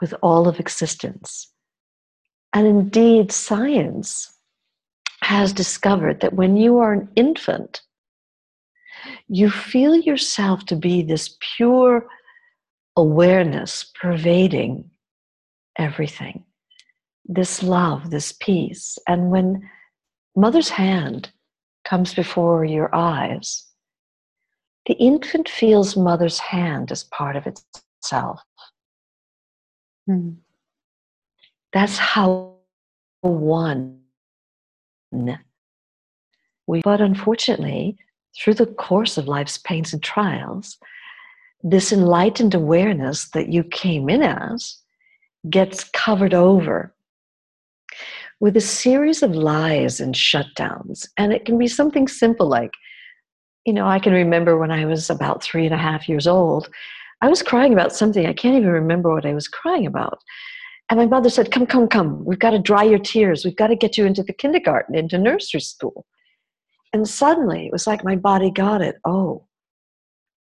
with 0.00 0.14
all 0.22 0.46
of 0.46 0.60
existence. 0.60 1.52
And 2.52 2.66
indeed, 2.66 3.32
science 3.32 4.32
has 5.22 5.52
discovered 5.52 6.20
that 6.20 6.34
when 6.34 6.56
you 6.56 6.78
are 6.78 6.92
an 6.92 7.08
infant, 7.16 7.82
you 9.28 9.50
feel 9.50 9.96
yourself 9.96 10.64
to 10.66 10.76
be 10.76 11.02
this 11.02 11.36
pure 11.56 12.06
awareness 12.96 13.90
pervading 14.00 14.90
everything, 15.78 16.44
this 17.24 17.62
love, 17.62 18.10
this 18.10 18.32
peace. 18.32 18.98
And 19.08 19.30
when 19.30 19.68
mother's 20.36 20.68
hand 20.68 21.30
comes 21.84 22.14
before 22.14 22.64
your 22.64 22.94
eyes, 22.94 23.66
the 24.86 24.94
infant 24.94 25.48
feels 25.48 25.96
mother's 25.96 26.38
hand 26.38 26.90
as 26.90 27.04
part 27.04 27.36
of 27.36 27.46
itself. 27.46 28.40
Mm. 30.08 30.36
That's 31.72 31.98
how 31.98 32.56
one 33.20 34.00
we, 36.66 36.80
but 36.82 37.00
unfortunately, 37.00 37.96
through 38.36 38.54
the 38.54 38.66
course 38.66 39.18
of 39.18 39.28
life's 39.28 39.58
pains 39.58 39.92
and 39.92 40.02
trials, 40.02 40.78
this 41.62 41.92
enlightened 41.92 42.54
awareness 42.54 43.28
that 43.30 43.48
you 43.48 43.62
came 43.62 44.08
in 44.08 44.22
as 44.22 44.78
gets 45.50 45.84
covered 45.84 46.34
over 46.34 46.94
with 48.40 48.56
a 48.56 48.60
series 48.60 49.22
of 49.22 49.34
lies 49.34 50.00
and 50.00 50.14
shutdowns. 50.14 51.06
And 51.16 51.32
it 51.32 51.44
can 51.44 51.58
be 51.58 51.68
something 51.68 52.08
simple 52.08 52.48
like, 52.48 52.72
you 53.64 53.72
know, 53.72 53.86
I 53.86 53.98
can 53.98 54.12
remember 54.12 54.58
when 54.58 54.70
I 54.70 54.84
was 54.84 55.10
about 55.10 55.42
three 55.42 55.64
and 55.64 55.74
a 55.74 55.78
half 55.78 56.08
years 56.08 56.26
old, 56.26 56.68
I 57.20 57.28
was 57.28 57.42
crying 57.42 57.72
about 57.72 57.94
something. 57.94 58.26
I 58.26 58.32
can't 58.32 58.56
even 58.56 58.70
remember 58.70 59.12
what 59.12 59.26
I 59.26 59.34
was 59.34 59.48
crying 59.48 59.86
about. 59.86 60.20
And 60.90 60.98
my 60.98 61.06
mother 61.06 61.30
said, 61.30 61.52
Come, 61.52 61.66
come, 61.66 61.88
come. 61.88 62.24
We've 62.24 62.38
got 62.38 62.50
to 62.50 62.58
dry 62.58 62.82
your 62.82 62.98
tears. 62.98 63.44
We've 63.44 63.56
got 63.56 63.68
to 63.68 63.76
get 63.76 63.96
you 63.96 64.04
into 64.04 64.22
the 64.22 64.32
kindergarten, 64.32 64.96
into 64.96 65.16
nursery 65.16 65.60
school. 65.60 66.04
And 66.92 67.08
suddenly 67.08 67.66
it 67.66 67.72
was 67.72 67.86
like 67.86 68.04
my 68.04 68.16
body 68.16 68.50
got 68.50 68.82
it. 68.82 68.96
Oh, 69.04 69.46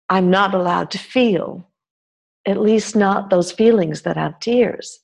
I'm 0.10 0.30
not 0.30 0.54
allowed 0.54 0.92
to 0.92 0.98
feel, 0.98 1.68
at 2.46 2.62
least 2.62 2.96
not 2.96 3.30
those 3.30 3.52
feelings 3.52 4.04
that 4.04 4.18
have 4.18 4.40
tears. 4.40 5.00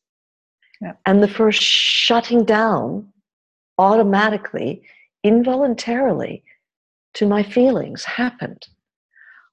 Yeah. 0.82 0.94
And 1.06 1.22
the 1.22 1.28
first 1.28 1.62
shutting 1.62 2.46
down 2.46 3.12
automatically, 3.78 4.84
involuntarily, 5.24 6.44
to 7.16 7.26
my 7.26 7.44
feelings 7.44 8.04
happened. 8.04 8.66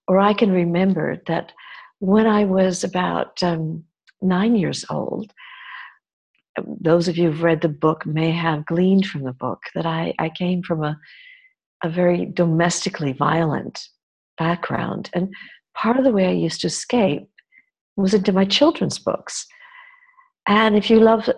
Or 0.08 0.18
I 0.18 0.34
can 0.34 0.52
remember 0.52 1.22
that 1.26 1.52
when 2.00 2.26
I 2.26 2.44
was 2.44 2.84
about 2.84 3.42
um, 3.42 3.84
nine 4.20 4.56
years 4.56 4.84
old, 4.90 5.32
those 6.66 7.08
of 7.08 7.16
you 7.16 7.30
who've 7.30 7.42
read 7.42 7.60
the 7.60 7.68
book 7.68 8.04
may 8.04 8.30
have 8.30 8.66
gleaned 8.66 9.06
from 9.06 9.22
the 9.22 9.32
book 9.32 9.60
that 9.74 9.86
I, 9.86 10.14
I 10.18 10.28
came 10.28 10.62
from 10.62 10.84
a, 10.84 10.98
a 11.82 11.88
very 11.88 12.26
domestically 12.26 13.12
violent 13.12 13.88
background. 14.36 15.10
And 15.14 15.32
part 15.74 15.96
of 15.96 16.04
the 16.04 16.12
way 16.12 16.26
I 16.26 16.32
used 16.32 16.60
to 16.62 16.66
escape 16.66 17.28
was 17.96 18.14
into 18.14 18.32
my 18.32 18.44
children's 18.44 18.98
books. 18.98 19.46
And 20.46 20.76
if 20.76 20.90
you 20.90 20.98
love 20.98 21.28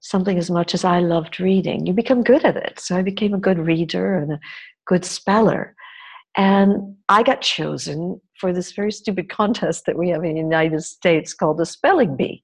something 0.00 0.38
as 0.38 0.50
much 0.50 0.74
as 0.74 0.84
I 0.84 1.00
loved 1.00 1.40
reading, 1.40 1.86
you 1.86 1.92
become 1.92 2.22
good 2.22 2.44
at 2.44 2.56
it. 2.56 2.80
So 2.80 2.96
I 2.96 3.02
became 3.02 3.34
a 3.34 3.38
good 3.38 3.58
reader 3.58 4.16
and 4.16 4.32
a 4.32 4.40
good 4.86 5.04
speller. 5.04 5.73
And 6.36 6.96
I 7.08 7.22
got 7.22 7.40
chosen 7.40 8.20
for 8.40 8.52
this 8.52 8.72
very 8.72 8.90
stupid 8.90 9.28
contest 9.28 9.86
that 9.86 9.96
we 9.96 10.08
have 10.08 10.24
in 10.24 10.34
the 10.34 10.40
United 10.40 10.82
States 10.82 11.32
called 11.32 11.58
the 11.58 11.66
Spelling 11.66 12.16
Bee 12.16 12.42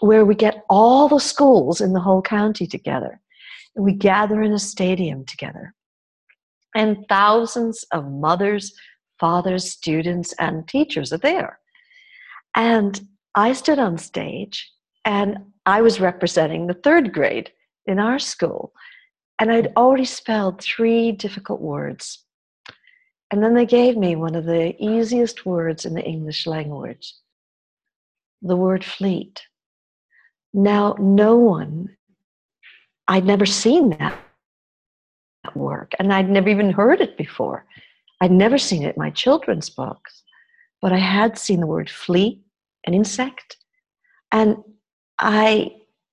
where 0.00 0.24
we 0.24 0.34
get 0.34 0.64
all 0.68 1.08
the 1.08 1.20
schools 1.20 1.80
in 1.80 1.92
the 1.92 2.00
whole 2.00 2.22
county 2.22 2.66
together. 2.66 3.20
And 3.74 3.84
we 3.84 3.92
gather 3.92 4.42
in 4.42 4.52
a 4.52 4.58
stadium 4.58 5.24
together. 5.24 5.74
And 6.74 7.04
thousands 7.08 7.84
of 7.92 8.10
mothers, 8.10 8.72
fathers, 9.18 9.70
students, 9.70 10.34
and 10.38 10.68
teachers 10.68 11.12
are 11.12 11.18
there. 11.18 11.58
And 12.54 13.00
I 13.34 13.52
stood 13.52 13.78
on 13.78 13.98
stage 13.98 14.70
and 15.04 15.38
I 15.64 15.82
was 15.82 16.00
representing 16.00 16.66
the 16.66 16.74
third 16.74 17.12
grade 17.12 17.50
in 17.86 17.98
our 17.98 18.18
school. 18.18 18.72
And 19.38 19.50
I'd 19.50 19.72
already 19.76 20.04
spelled 20.04 20.62
three 20.62 21.12
difficult 21.12 21.60
words. 21.60 22.24
And 23.30 23.42
then 23.42 23.54
they 23.54 23.66
gave 23.66 23.96
me 23.96 24.14
one 24.14 24.34
of 24.34 24.44
the 24.44 24.74
easiest 24.82 25.44
words 25.44 25.84
in 25.84 25.94
the 25.94 26.04
English 26.04 26.46
language 26.46 27.14
the 28.42 28.56
word 28.56 28.84
fleet. 28.84 29.42
Now, 30.52 30.94
no 30.98 31.36
one, 31.36 31.96
I'd 33.08 33.24
never 33.24 33.46
seen 33.46 33.90
that 33.90 34.18
work, 35.54 35.92
and 35.98 36.12
I'd 36.12 36.30
never 36.30 36.48
even 36.48 36.70
heard 36.70 37.00
it 37.00 37.16
before. 37.16 37.64
I'd 38.20 38.30
never 38.30 38.58
seen 38.58 38.82
it 38.82 38.96
in 38.96 39.02
my 39.02 39.10
children's 39.10 39.70
books, 39.70 40.22
but 40.80 40.92
I 40.92 40.98
had 40.98 41.38
seen 41.38 41.60
the 41.60 41.66
word 41.66 41.90
flea, 41.90 42.40
an 42.86 42.94
insect, 42.94 43.56
and 44.32 44.56
I 45.18 45.72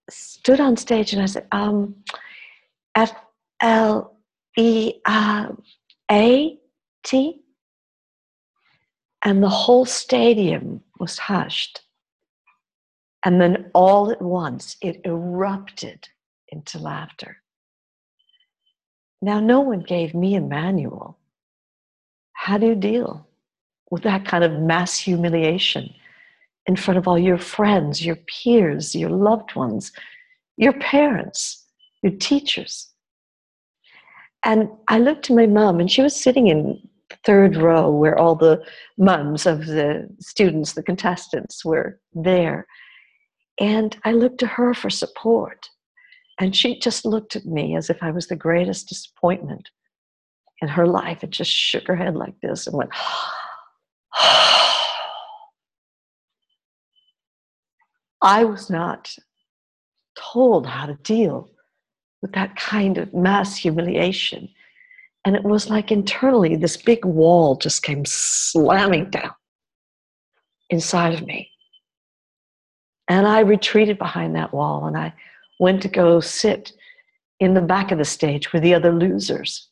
stood 0.10 0.60
on 0.60 0.78
stage 0.78 1.14
and 1.14 1.22
I 1.22 1.26
said, 1.26 1.48
um, 1.52 1.96
F 2.96 3.14
L 3.62 4.18
E 4.58 4.94
A 6.12 6.60
T, 7.04 7.42
and 9.24 9.42
the 9.42 9.50
whole 9.50 9.86
stadium 9.86 10.82
was 11.00 11.18
hushed. 11.18 11.82
And 13.26 13.40
then 13.40 13.72
all 13.74 14.12
at 14.12 14.22
once, 14.22 14.76
it 14.82 15.02
erupted 15.06 16.10
into 16.50 16.78
laughter. 16.78 17.38
Now, 19.22 19.40
no 19.40 19.62
one 19.62 19.80
gave 19.80 20.14
me 20.14 20.36
a 20.36 20.42
manual. 20.42 21.18
How 22.34 22.58
do 22.58 22.68
you 22.68 22.76
deal 22.76 23.26
with 23.90 24.04
that 24.04 24.26
kind 24.26 24.44
of 24.44 24.60
mass 24.60 24.98
humiliation 25.00 25.94
in 26.68 26.76
front 26.76 26.98
of 26.98 27.08
all 27.08 27.18
your 27.18 27.38
friends, 27.38 28.06
your 28.06 28.18
peers, 28.18 28.94
your 28.94 29.10
loved 29.10 29.56
ones, 29.56 29.94
your 30.58 30.74
parents, 30.74 31.66
your 32.02 32.12
teachers? 32.12 32.90
And 34.44 34.70
I 34.90 35.00
looked 35.00 35.24
to 35.26 35.36
my 35.36 35.46
mom, 35.46 35.80
and 35.80 35.90
she 35.90 36.02
was 36.02 36.14
sitting 36.14 36.48
in 36.48 36.86
third 37.26 37.56
row 37.56 37.90
where 37.90 38.18
all 38.18 38.36
the 38.36 38.64
mums 38.98 39.46
of 39.46 39.66
the 39.66 40.08
students, 40.20 40.74
the 40.74 40.84
contestants, 40.84 41.64
were 41.64 42.00
there. 42.14 42.68
And 43.60 43.98
I 44.04 44.12
looked 44.12 44.40
to 44.40 44.48
her 44.48 44.74
for 44.74 44.90
support. 44.90 45.70
And 46.40 46.56
she 46.56 46.80
just 46.80 47.06
looked 47.06 47.36
at 47.36 47.46
me 47.46 47.76
as 47.76 47.90
if 47.90 47.98
I 48.02 48.12
was 48.12 48.28
the 48.28 48.36
greatest 48.36 48.90
disappointment 48.90 49.70
in 50.62 50.68
her 50.68 50.88
life 50.88 51.24
and 51.24 51.32
just 51.32 51.52
shook 51.52 51.88
her 51.88 51.96
head 51.96 52.16
like 52.16 52.36
this 52.42 52.68
and 52.68 52.76
went, 52.76 52.90
I 58.22 58.46
was 58.46 58.70
not 58.70 59.14
told 60.16 60.66
how 60.66 60.86
to 60.86 60.96
deal 60.96 61.50
with 62.22 62.32
that 62.34 62.56
kind 62.56 62.98
of 62.98 63.14
mass 63.14 63.58
humiliation. 63.58 64.50
And 65.26 65.36
it 65.36 65.44
was 65.44 65.70
like 65.70 65.92
internally, 65.92 66.56
this 66.56 66.78
big 66.78 67.06
wall 67.06 67.56
just 67.56 67.84
came 67.84 68.04
slamming 68.06 69.10
down 69.10 69.32
inside 70.70 71.14
of 71.14 71.26
me. 71.26 71.50
And 73.08 73.28
I 73.28 73.40
retreated 73.40 73.98
behind 73.98 74.36
that 74.36 74.54
wall 74.54 74.86
and 74.86 74.98
I 74.98 75.14
went 75.60 75.82
to 75.84 75.88
go 75.88 76.20
sit 76.20 76.74
in 77.40 77.54
the 77.54 77.62
back 77.62 77.92
of 77.92 77.98
the 77.98 78.06
stage 78.06 78.52
with 78.52 78.64
the 78.64 78.74
other 78.74 78.92
losers. 78.92 79.70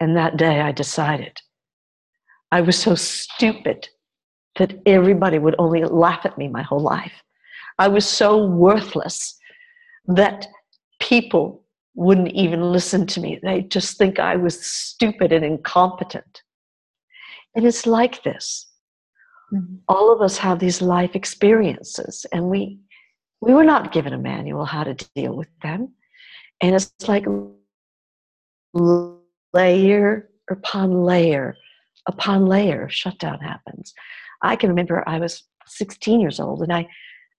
And 0.00 0.16
that 0.16 0.36
day 0.36 0.60
I 0.60 0.72
decided 0.72 1.40
I 2.50 2.60
was 2.60 2.78
so 2.78 2.94
stupid 2.94 3.88
that 4.56 4.78
everybody 4.86 5.38
would 5.38 5.56
only 5.58 5.84
laugh 5.84 6.24
at 6.24 6.38
me 6.38 6.48
my 6.48 6.62
whole 6.62 6.80
life. 6.80 7.22
I 7.78 7.88
was 7.88 8.08
so 8.08 8.46
worthless 8.46 9.36
that 10.06 10.46
people 11.00 11.63
wouldn't 11.94 12.32
even 12.32 12.72
listen 12.72 13.06
to 13.06 13.20
me. 13.20 13.38
They 13.42 13.62
just 13.62 13.98
think 13.98 14.18
I 14.18 14.36
was 14.36 14.64
stupid 14.64 15.32
and 15.32 15.44
incompetent. 15.44 16.42
And 17.54 17.64
it's 17.66 17.86
like 17.86 18.22
this. 18.22 18.66
Mm-hmm. 19.52 19.76
All 19.88 20.12
of 20.12 20.20
us 20.20 20.36
have 20.38 20.58
these 20.58 20.82
life 20.82 21.14
experiences, 21.14 22.26
and 22.32 22.50
we 22.50 22.80
we 23.40 23.52
were 23.52 23.64
not 23.64 23.92
given 23.92 24.12
a 24.12 24.18
manual 24.18 24.64
how 24.64 24.84
to 24.84 24.94
deal 25.14 25.36
with 25.36 25.48
them. 25.62 25.92
And 26.62 26.74
it's 26.74 26.92
like 27.06 27.26
layer 29.52 30.30
upon 30.50 31.04
layer 31.04 31.56
upon 32.08 32.46
layer 32.46 32.88
shutdown 32.88 33.38
happens. 33.40 33.94
I 34.42 34.56
can 34.56 34.68
remember 34.68 35.02
I 35.06 35.18
was 35.18 35.42
16 35.66 36.20
years 36.20 36.40
old 36.40 36.62
and 36.62 36.72
I, 36.72 36.86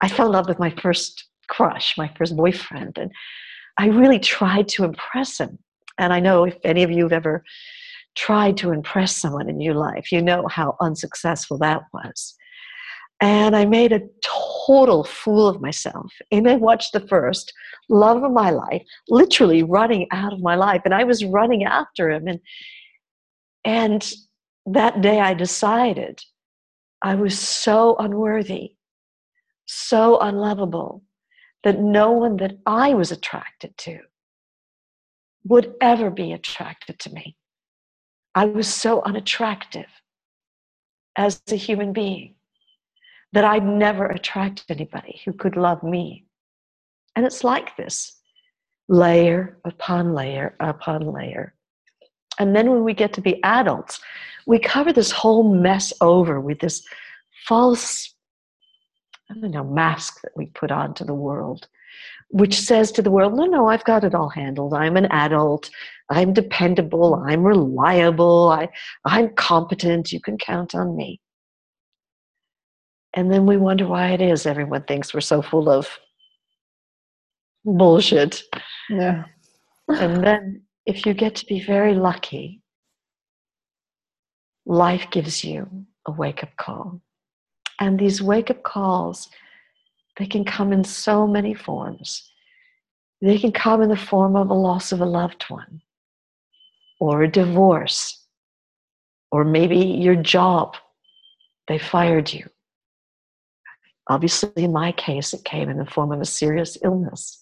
I 0.01 0.09
fell 0.09 0.27
in 0.27 0.31
love 0.31 0.47
with 0.47 0.59
my 0.59 0.71
first 0.81 1.25
crush, 1.47 1.97
my 1.97 2.11
first 2.17 2.35
boyfriend, 2.35 2.97
and 2.97 3.11
I 3.77 3.87
really 3.87 4.19
tried 4.19 4.67
to 4.69 4.83
impress 4.83 5.39
him. 5.39 5.59
And 5.97 6.13
I 6.13 6.19
know 6.19 6.43
if 6.45 6.57
any 6.63 6.83
of 6.83 6.91
you 6.91 7.03
have 7.03 7.13
ever 7.13 7.43
tried 8.15 8.57
to 8.57 8.71
impress 8.71 9.15
someone 9.15 9.49
in 9.49 9.59
your 9.59 9.75
life, 9.75 10.11
you 10.11 10.21
know 10.21 10.47
how 10.47 10.77
unsuccessful 10.81 11.57
that 11.59 11.83
was. 11.93 12.35
And 13.21 13.55
I 13.55 13.65
made 13.65 13.93
a 13.93 14.01
total 14.65 15.03
fool 15.03 15.47
of 15.47 15.61
myself. 15.61 16.11
And 16.31 16.49
I 16.49 16.55
watched 16.55 16.93
the 16.93 17.07
first 17.07 17.53
love 17.89 18.23
of 18.23 18.31
my 18.31 18.49
life 18.49 18.83
literally 19.09 19.63
running 19.63 20.07
out 20.11 20.33
of 20.33 20.41
my 20.41 20.55
life. 20.55 20.81
And 20.85 20.93
I 20.93 21.05
was 21.05 21.23
running 21.23 21.63
after 21.63 22.11
him. 22.11 22.27
And, 22.27 22.39
and 23.63 24.13
that 24.65 25.01
day 25.01 25.19
I 25.19 25.33
decided 25.33 26.19
I 27.01 27.15
was 27.15 27.37
so 27.37 27.95
unworthy, 27.97 28.75
so 29.65 30.19
unlovable, 30.19 31.03
that 31.65 31.79
no 31.79 32.11
one 32.11 32.37
that 32.37 32.57
I 32.65 32.93
was 32.93 33.11
attracted 33.11 33.77
to 33.79 33.99
would 35.43 35.73
ever 35.81 36.09
be 36.09 36.31
attracted 36.31 36.99
to 36.99 37.13
me. 37.13 37.35
I 38.33 38.45
was 38.45 38.73
so 38.73 39.01
unattractive 39.03 39.87
as 41.17 41.41
a 41.51 41.55
human 41.55 41.91
being 41.91 42.35
that 43.33 43.43
I'd 43.43 43.65
never 43.65 44.05
attract 44.05 44.63
anybody 44.69 45.21
who 45.25 45.33
could 45.33 45.57
love 45.57 45.83
me. 45.83 46.25
And 47.15 47.25
it's 47.25 47.43
like 47.43 47.75
this 47.75 48.21
layer 48.87 49.57
upon 49.65 50.13
layer 50.13 50.55
upon 50.59 51.11
layer. 51.11 51.55
And 52.39 52.55
then 52.55 52.69
when 52.69 52.83
we 52.83 52.93
get 52.93 53.13
to 53.13 53.21
be 53.21 53.43
adults, 53.43 53.99
we 54.45 54.59
cover 54.59 54.93
this 54.93 55.11
whole 55.11 55.43
mess 55.43 55.91
over 56.01 56.39
with 56.39 56.59
this 56.59 56.85
false, 57.47 58.14
I 59.29 59.33
don't 59.33 59.51
know, 59.51 59.63
mask 59.63 60.21
that 60.21 60.31
we 60.35 60.47
put 60.47 60.71
on 60.71 60.93
to 60.95 61.03
the 61.03 61.13
world, 61.13 61.67
which 62.29 62.59
says 62.59 62.91
to 62.93 63.01
the 63.01 63.11
world, 63.11 63.35
no, 63.35 63.45
no, 63.45 63.67
I've 63.67 63.83
got 63.83 64.03
it 64.03 64.13
all 64.13 64.29
handled. 64.29 64.73
I'm 64.73 64.97
an 64.97 65.07
adult. 65.07 65.69
I'm 66.09 66.33
dependable. 66.33 67.15
I'm 67.15 67.43
reliable. 67.43 68.49
I, 68.49 68.69
I'm 69.03 69.29
competent. 69.33 70.11
You 70.11 70.19
can 70.19 70.37
count 70.37 70.75
on 70.75 70.95
me. 70.95 71.19
And 73.15 73.31
then 73.31 73.45
we 73.45 73.57
wonder 73.57 73.87
why 73.87 74.09
it 74.09 74.21
is 74.21 74.45
everyone 74.45 74.83
thinks 74.83 75.13
we're 75.13 75.21
so 75.21 75.41
full 75.41 75.69
of 75.69 75.87
bullshit. 77.63 78.43
Yeah. 78.89 79.23
and 79.87 80.23
then 80.23 80.61
if 80.85 81.05
you 81.05 81.13
get 81.13 81.35
to 81.35 81.45
be 81.45 81.63
very 81.63 81.95
lucky, 81.95 82.61
life 84.65 85.07
gives 85.11 85.43
you 85.43 85.85
a 86.05 86.11
wake 86.11 86.43
up 86.43 86.55
call. 86.57 87.01
And 87.79 87.99
these 87.99 88.21
wake 88.21 88.49
up 88.49 88.63
calls, 88.63 89.29
they 90.17 90.25
can 90.25 90.45
come 90.45 90.71
in 90.71 90.83
so 90.83 91.27
many 91.27 91.53
forms. 91.53 92.31
They 93.21 93.37
can 93.37 93.51
come 93.51 93.81
in 93.81 93.89
the 93.89 93.97
form 93.97 94.35
of 94.35 94.49
a 94.49 94.53
loss 94.53 94.91
of 94.91 95.01
a 95.01 95.05
loved 95.05 95.43
one, 95.43 95.81
or 96.99 97.21
a 97.21 97.31
divorce, 97.31 98.23
or 99.31 99.43
maybe 99.43 99.77
your 99.77 100.15
job, 100.15 100.75
they 101.67 101.77
fired 101.77 102.31
you. 102.31 102.47
Obviously, 104.07 104.63
in 104.63 104.71
my 104.71 104.91
case, 104.91 105.33
it 105.33 105.43
came 105.43 105.69
in 105.69 105.77
the 105.77 105.85
form 105.85 106.11
of 106.11 106.21
a 106.21 106.25
serious 106.25 106.77
illness, 106.83 107.39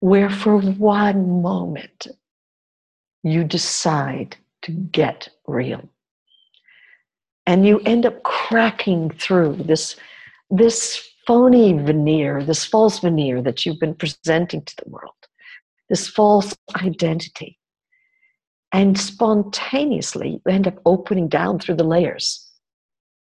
where 0.00 0.28
for 0.28 0.58
one 0.60 1.40
moment 1.42 2.06
you 3.22 3.42
decide 3.42 4.36
to 4.62 4.70
get 4.70 5.30
real. 5.46 5.88
And 7.46 7.66
you 7.66 7.80
end 7.80 8.06
up 8.06 8.22
cracking 8.24 9.10
through 9.10 9.56
this, 9.64 9.96
this 10.50 11.00
phony 11.26 11.72
veneer, 11.72 12.42
this 12.42 12.64
false 12.64 12.98
veneer 13.00 13.40
that 13.42 13.64
you've 13.64 13.80
been 13.80 13.94
presenting 13.94 14.62
to 14.62 14.76
the 14.76 14.90
world, 14.90 15.14
this 15.88 16.08
false 16.08 16.54
identity. 16.76 17.58
And 18.72 18.98
spontaneously, 18.98 20.40
you 20.44 20.52
end 20.52 20.66
up 20.66 20.78
opening 20.84 21.28
down 21.28 21.58
through 21.58 21.76
the 21.76 21.84
layers 21.84 22.50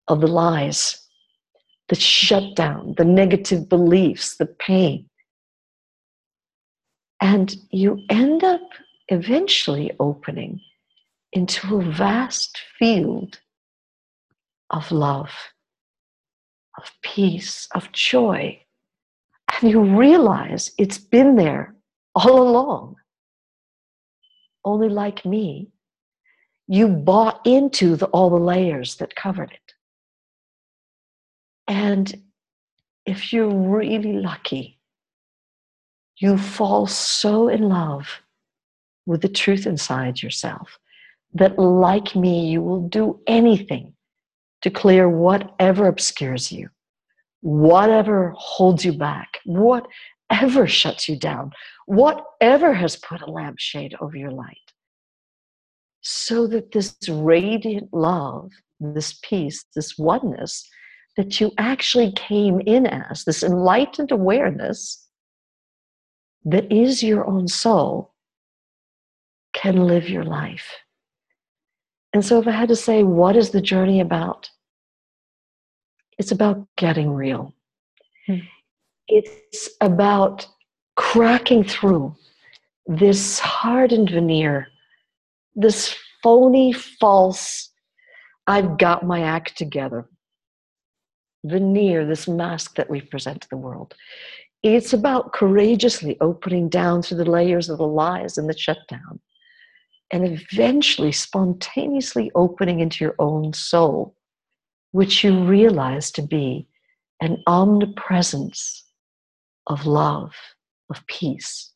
of 0.08 0.20
the 0.20 0.26
lies, 0.26 1.00
the 1.88 1.94
shutdown, 1.94 2.94
the 2.96 3.04
negative 3.04 3.68
beliefs, 3.68 4.36
the 4.36 4.46
pain. 4.46 5.08
And 7.20 7.54
you 7.70 8.00
end 8.08 8.42
up 8.42 8.60
eventually 9.08 9.92
opening 10.00 10.60
into 11.32 11.78
a 11.78 11.82
vast 11.82 12.58
field 12.78 13.38
of 14.70 14.90
love, 14.92 15.30
of 16.76 16.90
peace, 17.02 17.68
of 17.74 17.90
joy. 17.92 18.60
And 19.60 19.70
you 19.70 19.80
realize 19.80 20.70
it's 20.78 20.98
been 20.98 21.36
there 21.36 21.74
all 22.14 22.42
along. 22.42 22.96
Only 24.64 24.88
like 24.88 25.24
me, 25.24 25.70
you 26.66 26.88
bought 26.88 27.40
into 27.46 27.96
the, 27.96 28.06
all 28.06 28.30
the 28.30 28.36
layers 28.36 28.96
that 28.96 29.14
covered 29.16 29.50
it. 29.52 29.74
And 31.66 32.22
if 33.06 33.32
you're 33.32 33.48
really 33.48 34.14
lucky, 34.14 34.78
you 36.18 36.36
fall 36.36 36.86
so 36.86 37.48
in 37.48 37.62
love 37.62 38.06
with 39.06 39.22
the 39.22 39.28
truth 39.28 39.66
inside 39.66 40.20
yourself 40.22 40.78
that, 41.32 41.58
like 41.58 42.14
me, 42.14 42.48
you 42.50 42.60
will 42.60 42.88
do 42.88 43.20
anything 43.26 43.94
to 44.62 44.70
clear 44.70 45.08
whatever 45.08 45.86
obscures 45.86 46.50
you, 46.50 46.68
whatever 47.40 48.34
holds 48.36 48.84
you 48.84 48.92
back, 48.92 49.38
whatever 49.44 50.66
shuts 50.66 51.08
you 51.08 51.16
down, 51.16 51.52
whatever 51.86 52.74
has 52.74 52.96
put 52.96 53.20
a 53.20 53.30
lampshade 53.30 53.94
over 54.00 54.16
your 54.16 54.30
light. 54.30 54.56
So 56.00 56.46
that 56.48 56.72
this 56.72 56.96
radiant 57.08 57.92
love, 57.92 58.50
this 58.80 59.18
peace, 59.22 59.64
this 59.74 59.98
oneness 59.98 60.68
that 61.16 61.40
you 61.40 61.52
actually 61.58 62.12
came 62.12 62.60
in 62.60 62.86
as, 62.86 63.24
this 63.24 63.42
enlightened 63.42 64.12
awareness 64.12 65.04
that 66.44 66.70
is 66.72 67.02
your 67.02 67.26
own 67.26 67.48
soul, 67.48 68.14
can 69.52 69.86
live 69.86 70.08
your 70.08 70.24
life. 70.24 70.70
And 72.14 72.24
so, 72.24 72.40
if 72.40 72.46
I 72.46 72.52
had 72.52 72.68
to 72.68 72.76
say, 72.76 73.02
what 73.02 73.36
is 73.36 73.50
the 73.50 73.60
journey 73.60 74.00
about? 74.00 74.50
It's 76.18 76.32
about 76.32 76.66
getting 76.76 77.12
real. 77.12 77.54
Hmm. 78.26 78.38
It's 79.06 79.68
about 79.80 80.46
cracking 80.96 81.64
through 81.64 82.14
this 82.86 83.38
hardened 83.38 84.10
veneer, 84.10 84.68
this 85.54 85.94
phony, 86.22 86.72
false, 86.72 87.70
I've 88.46 88.78
got 88.78 89.06
my 89.06 89.22
act 89.22 89.56
together 89.56 90.08
veneer, 91.44 92.04
this 92.04 92.26
mask 92.26 92.74
that 92.76 92.90
we 92.90 93.00
present 93.00 93.42
to 93.42 93.48
the 93.48 93.56
world. 93.56 93.94
It's 94.62 94.92
about 94.92 95.32
courageously 95.32 96.16
opening 96.20 96.68
down 96.68 97.02
through 97.02 97.18
the 97.18 97.30
layers 97.30 97.68
of 97.68 97.78
the 97.78 97.86
lies 97.86 98.38
and 98.38 98.48
the 98.48 98.58
shutdown 98.58 99.20
and 100.10 100.24
eventually 100.24 101.12
spontaneously 101.12 102.30
opening 102.34 102.80
into 102.80 103.04
your 103.04 103.14
own 103.18 103.52
soul, 103.52 104.16
which 104.92 105.22
you 105.22 105.44
realize 105.44 106.10
to 106.12 106.22
be 106.22 106.66
an 107.20 107.42
omnipresence 107.46 108.84
of 109.66 109.86
love, 109.86 110.32
of 110.90 111.06
peace, 111.06 111.72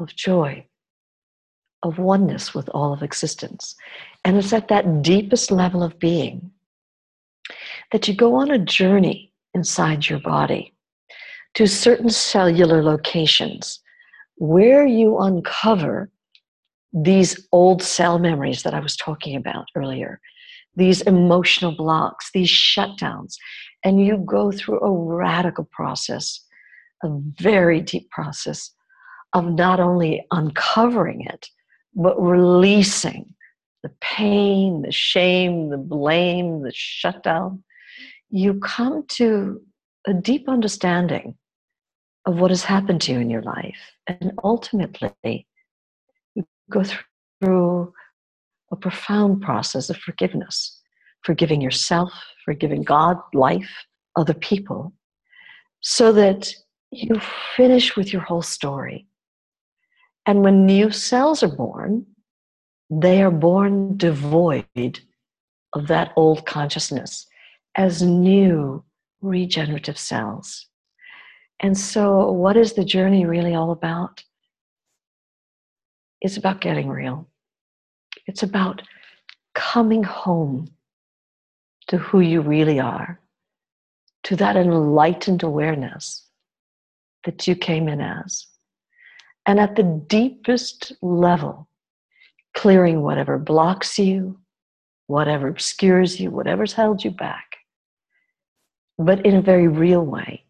of 0.00 0.14
joy, 0.14 0.64
of 1.82 1.98
oneness 1.98 2.54
with 2.54 2.68
all 2.70 2.92
of 2.92 3.02
existence. 3.02 3.74
And 4.24 4.36
it's 4.36 4.52
at 4.52 4.68
that 4.68 5.02
deepest 5.02 5.50
level 5.50 5.82
of 5.82 5.98
being 5.98 6.50
that 7.92 8.08
you 8.08 8.14
go 8.14 8.34
on 8.34 8.50
a 8.50 8.58
journey 8.58 9.32
inside 9.54 10.08
your 10.08 10.20
body 10.20 10.74
to 11.54 11.66
certain 11.66 12.10
cellular 12.10 12.82
locations 12.82 13.80
where 14.36 14.86
you 14.86 15.18
uncover 15.18 16.10
these 16.96 17.46
old 17.52 17.82
cell 17.82 18.18
memories 18.18 18.62
that 18.62 18.72
I 18.72 18.80
was 18.80 18.96
talking 18.96 19.36
about 19.36 19.66
earlier, 19.76 20.18
these 20.76 21.02
emotional 21.02 21.76
blocks, 21.76 22.30
these 22.32 22.48
shutdowns, 22.48 23.34
and 23.84 24.04
you 24.04 24.16
go 24.26 24.50
through 24.50 24.80
a 24.80 24.90
radical 24.90 25.68
process, 25.70 26.40
a 27.04 27.08
very 27.38 27.82
deep 27.82 28.10
process 28.10 28.70
of 29.34 29.44
not 29.44 29.78
only 29.78 30.24
uncovering 30.30 31.20
it, 31.20 31.48
but 31.94 32.18
releasing 32.20 33.34
the 33.82 33.92
pain, 34.00 34.80
the 34.82 34.92
shame, 34.92 35.68
the 35.68 35.78
blame, 35.78 36.62
the 36.62 36.72
shutdown. 36.74 37.62
You 38.30 38.54
come 38.54 39.04
to 39.10 39.60
a 40.06 40.14
deep 40.14 40.48
understanding 40.48 41.36
of 42.24 42.40
what 42.40 42.50
has 42.50 42.64
happened 42.64 43.02
to 43.02 43.12
you 43.12 43.18
in 43.18 43.28
your 43.28 43.42
life. 43.42 43.78
And 44.06 44.32
ultimately, 44.42 45.46
go 46.70 46.82
through 47.40 47.92
a 48.72 48.76
profound 48.76 49.42
process 49.42 49.90
of 49.90 49.96
forgiveness, 49.96 50.80
forgiving 51.22 51.60
yourself, 51.60 52.12
forgiving 52.44 52.82
God, 52.82 53.18
life, 53.32 53.70
other 54.16 54.34
people, 54.34 54.92
so 55.80 56.12
that 56.12 56.52
you 56.90 57.20
finish 57.56 57.96
with 57.96 58.12
your 58.12 58.22
whole 58.22 58.42
story. 58.42 59.06
And 60.26 60.42
when 60.42 60.66
new 60.66 60.90
cells 60.90 61.42
are 61.42 61.54
born, 61.54 62.06
they 62.90 63.22
are 63.22 63.30
born 63.30 63.96
devoid 63.96 65.00
of 65.72 65.86
that 65.88 66.12
old 66.16 66.46
consciousness. 66.46 67.26
as 67.78 68.00
new 68.00 68.82
regenerative 69.20 69.98
cells. 69.98 70.66
And 71.60 71.76
so, 71.76 72.32
what 72.32 72.56
is 72.56 72.72
the 72.72 72.84
journey 72.84 73.26
really 73.26 73.54
all 73.54 73.70
about? 73.70 74.24
It's 76.20 76.36
about 76.36 76.60
getting 76.60 76.88
real. 76.88 77.28
It's 78.26 78.42
about 78.42 78.82
coming 79.54 80.02
home 80.02 80.68
to 81.88 81.98
who 81.98 82.20
you 82.20 82.40
really 82.40 82.80
are, 82.80 83.20
to 84.24 84.36
that 84.36 84.56
enlightened 84.56 85.42
awareness 85.42 86.26
that 87.24 87.46
you 87.46 87.54
came 87.54 87.88
in 87.88 88.00
as. 88.00 88.46
And 89.46 89.60
at 89.60 89.76
the 89.76 89.82
deepest 90.08 90.92
level, 91.00 91.68
clearing 92.54 93.02
whatever 93.02 93.38
blocks 93.38 93.98
you, 93.98 94.40
whatever 95.06 95.46
obscures 95.46 96.18
you, 96.18 96.30
whatever's 96.30 96.72
held 96.72 97.04
you 97.04 97.10
back, 97.10 97.56
but 98.98 99.24
in 99.24 99.36
a 99.36 99.42
very 99.42 99.68
real 99.68 100.04
way. 100.04 100.44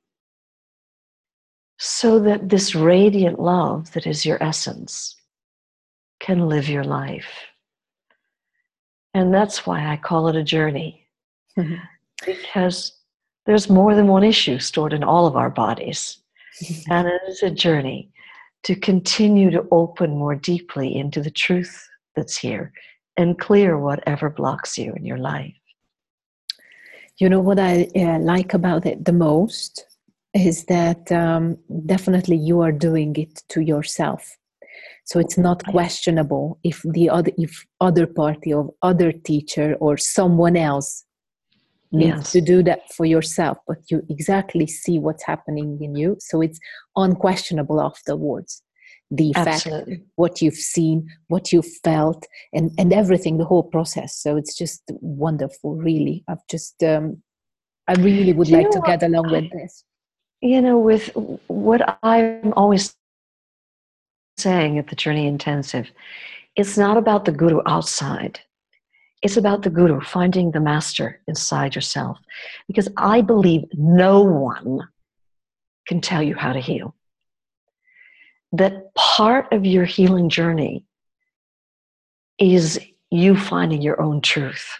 So 1.78 2.18
that 2.20 2.48
this 2.48 2.74
radiant 2.74 3.38
love 3.38 3.92
that 3.92 4.06
is 4.06 4.24
your 4.24 4.42
essence 4.42 5.16
can 6.20 6.48
live 6.48 6.68
your 6.68 6.84
life. 6.84 7.28
And 9.14 9.32
that's 9.32 9.66
why 9.66 9.86
I 9.86 9.96
call 9.96 10.28
it 10.28 10.36
a 10.36 10.42
journey. 10.42 11.06
Mm-hmm. 11.58 11.76
Because 12.24 12.92
there's 13.46 13.70
more 13.70 13.94
than 13.94 14.08
one 14.08 14.24
issue 14.24 14.58
stored 14.58 14.92
in 14.92 15.04
all 15.04 15.26
of 15.26 15.36
our 15.36 15.50
bodies. 15.50 16.18
and 16.90 17.06
it 17.06 17.22
is 17.28 17.42
a 17.42 17.50
journey 17.50 18.10
to 18.64 18.74
continue 18.74 19.50
to 19.50 19.66
open 19.70 20.10
more 20.10 20.34
deeply 20.34 20.96
into 20.96 21.22
the 21.22 21.30
truth 21.30 21.88
that's 22.14 22.36
here 22.36 22.72
and 23.16 23.38
clear 23.38 23.78
whatever 23.78 24.28
blocks 24.28 24.76
you 24.76 24.92
in 24.94 25.04
your 25.04 25.18
life. 25.18 25.54
You 27.18 27.28
know 27.28 27.40
what 27.40 27.58
I 27.58 27.88
uh, 27.94 28.18
like 28.18 28.52
about 28.52 28.84
it 28.84 29.04
the 29.04 29.12
most 29.12 29.86
is 30.34 30.66
that 30.66 31.10
um, 31.12 31.56
definitely 31.86 32.36
you 32.36 32.60
are 32.60 32.72
doing 32.72 33.16
it 33.16 33.42
to 33.48 33.60
yourself. 33.60 34.36
So 35.06 35.20
it's 35.20 35.38
not 35.38 35.64
questionable 35.66 36.58
if 36.64 36.82
the 36.84 37.08
other 37.08 37.30
if 37.38 37.64
other 37.80 38.06
party 38.06 38.52
or 38.52 38.74
other 38.82 39.12
teacher 39.12 39.76
or 39.80 39.96
someone 39.96 40.56
else 40.56 41.04
needs 41.92 42.16
yes. 42.16 42.32
to 42.32 42.40
do 42.40 42.62
that 42.64 42.92
for 42.92 43.06
yourself, 43.06 43.58
but 43.68 43.78
you 43.88 44.02
exactly 44.10 44.66
see 44.66 44.98
what's 44.98 45.24
happening 45.24 45.78
in 45.80 45.94
you. 45.94 46.16
So 46.18 46.40
it's 46.42 46.58
unquestionable 46.96 47.80
afterwards 47.80 48.62
the 49.12 49.30
effect, 49.30 49.66
Absolutely. 49.66 50.02
what 50.16 50.42
you've 50.42 50.54
seen, 50.54 51.08
what 51.28 51.52
you've 51.52 51.72
felt, 51.84 52.26
and 52.52 52.70
and 52.76 52.92
everything, 52.92 53.38
the 53.38 53.44
whole 53.44 53.62
process. 53.62 54.16
So 54.16 54.36
it's 54.36 54.56
just 54.56 54.82
wonderful, 55.00 55.76
really. 55.76 56.24
I've 56.28 56.44
just, 56.50 56.82
um, 56.82 57.22
I 57.86 57.94
really 57.94 58.32
would 58.32 58.48
like 58.48 58.70
to 58.70 58.82
get 58.84 59.04
along 59.04 59.30
with 59.30 59.50
this. 59.52 59.84
You 60.40 60.60
know, 60.60 60.78
with 60.78 61.08
what 61.46 61.98
I'm 62.02 62.52
always 62.54 62.94
saying 64.36 64.78
at 64.78 64.88
the 64.88 64.96
Journey 64.96 65.26
Intensive, 65.26 65.90
it's 66.56 66.76
not 66.76 66.96
about 66.96 67.24
the 67.24 67.32
guru 67.32 67.60
outside. 67.66 68.40
It's 69.22 69.36
about 69.36 69.62
the 69.62 69.70
guru 69.70 70.00
finding 70.00 70.50
the 70.50 70.60
master 70.60 71.20
inside 71.26 71.74
yourself. 71.74 72.18
Because 72.66 72.88
I 72.96 73.22
believe 73.22 73.64
no 73.72 74.20
one 74.22 74.88
can 75.88 76.00
tell 76.00 76.22
you 76.22 76.34
how 76.34 76.52
to 76.52 76.60
heal 76.60 76.94
that 78.52 78.94
part 78.94 79.52
of 79.52 79.64
your 79.64 79.84
healing 79.84 80.28
journey 80.28 80.84
is 82.38 82.78
you 83.10 83.36
finding 83.36 83.82
your 83.82 84.00
own 84.00 84.20
truth, 84.20 84.78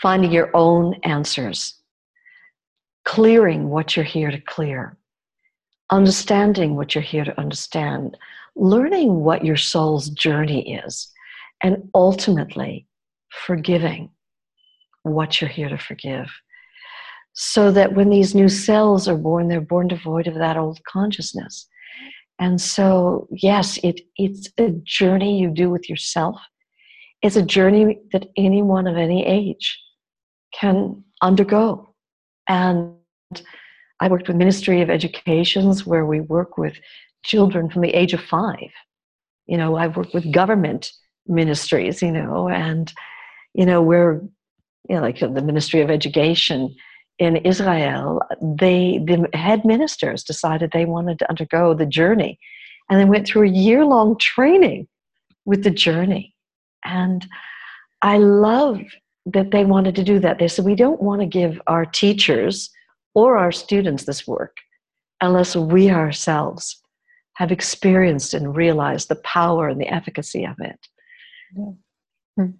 finding 0.00 0.30
your 0.30 0.50
own 0.54 0.94
answers, 1.02 1.74
clearing 3.04 3.68
what 3.68 3.96
you're 3.96 4.04
here 4.04 4.30
to 4.30 4.40
clear, 4.40 4.96
understanding 5.90 6.76
what 6.76 6.94
you're 6.94 7.02
here 7.02 7.24
to 7.24 7.38
understand, 7.40 8.16
learning 8.56 9.20
what 9.20 9.44
your 9.44 9.56
soul's 9.56 10.10
journey 10.10 10.76
is, 10.76 11.10
and 11.62 11.88
ultimately 11.94 12.86
forgiving 13.46 14.10
what 15.02 15.40
you're 15.40 15.50
here 15.50 15.68
to 15.68 15.78
forgive. 15.78 16.28
So 17.34 17.70
that 17.72 17.94
when 17.94 18.10
these 18.10 18.34
new 18.34 18.48
cells 18.48 19.06
are 19.08 19.16
born, 19.16 19.48
they're 19.48 19.60
born 19.60 19.88
devoid 19.88 20.26
of 20.26 20.34
that 20.34 20.56
old 20.56 20.80
consciousness 20.84 21.68
and 22.38 22.60
so, 22.60 23.26
yes, 23.30 23.78
it, 23.82 24.00
it's 24.16 24.48
a 24.58 24.70
journey 24.84 25.40
you 25.40 25.50
do 25.50 25.70
with 25.70 25.88
yourself. 25.88 26.40
It's 27.20 27.36
a 27.36 27.42
journey 27.42 27.98
that 28.12 28.28
anyone 28.36 28.86
of 28.86 28.96
any 28.96 29.26
age 29.26 29.80
can 30.54 31.02
undergo. 31.20 31.94
And 32.48 32.94
I 34.00 34.08
worked 34.08 34.28
with 34.28 34.36
Ministry 34.36 34.80
of 34.82 34.90
Educations 34.90 35.86
where 35.86 36.06
we 36.06 36.20
work 36.20 36.56
with 36.58 36.78
children 37.24 37.68
from 37.70 37.82
the 37.82 37.94
age 37.94 38.12
of 38.12 38.20
five. 38.20 38.70
You 39.46 39.56
know, 39.56 39.76
I've 39.76 39.96
worked 39.96 40.14
with 40.14 40.32
government 40.32 40.92
ministries, 41.26 42.00
you 42.02 42.12
know, 42.12 42.48
and, 42.48 42.92
you 43.54 43.66
know, 43.66 43.82
we're, 43.82 44.20
you 44.88 44.96
know, 44.96 45.00
like 45.00 45.18
the 45.20 45.28
Ministry 45.28 45.80
of 45.80 45.90
Education 45.90 46.74
in 47.18 47.36
Israel, 47.36 48.22
they 48.40 49.00
the 49.04 49.28
head 49.36 49.64
ministers 49.64 50.22
decided 50.22 50.70
they 50.70 50.84
wanted 50.84 51.18
to 51.18 51.28
undergo 51.28 51.74
the 51.74 51.86
journey, 51.86 52.38
and 52.88 53.00
they 53.00 53.04
went 53.04 53.26
through 53.26 53.42
a 53.42 53.52
year 53.52 53.84
long 53.84 54.16
training 54.18 54.86
with 55.44 55.64
the 55.64 55.70
journey. 55.70 56.34
And 56.84 57.26
I 58.02 58.18
love 58.18 58.80
that 59.26 59.50
they 59.50 59.64
wanted 59.64 59.96
to 59.96 60.04
do 60.04 60.20
that. 60.20 60.38
They 60.38 60.48
said 60.48 60.64
we 60.64 60.76
don't 60.76 61.02
want 61.02 61.20
to 61.20 61.26
give 61.26 61.60
our 61.66 61.84
teachers 61.84 62.70
or 63.18 63.36
our 63.36 63.50
students 63.50 64.04
this 64.04 64.26
work 64.26 64.56
unless 65.20 65.56
we 65.56 65.90
ourselves 65.90 66.64
have 67.34 67.50
experienced 67.50 68.32
and 68.34 68.56
realized 68.56 69.08
the 69.08 69.22
power 69.38 69.68
and 69.68 69.80
the 69.80 69.92
efficacy 69.98 70.44
of 70.44 70.56
it. 70.70 70.80
Hmm. 72.36 72.50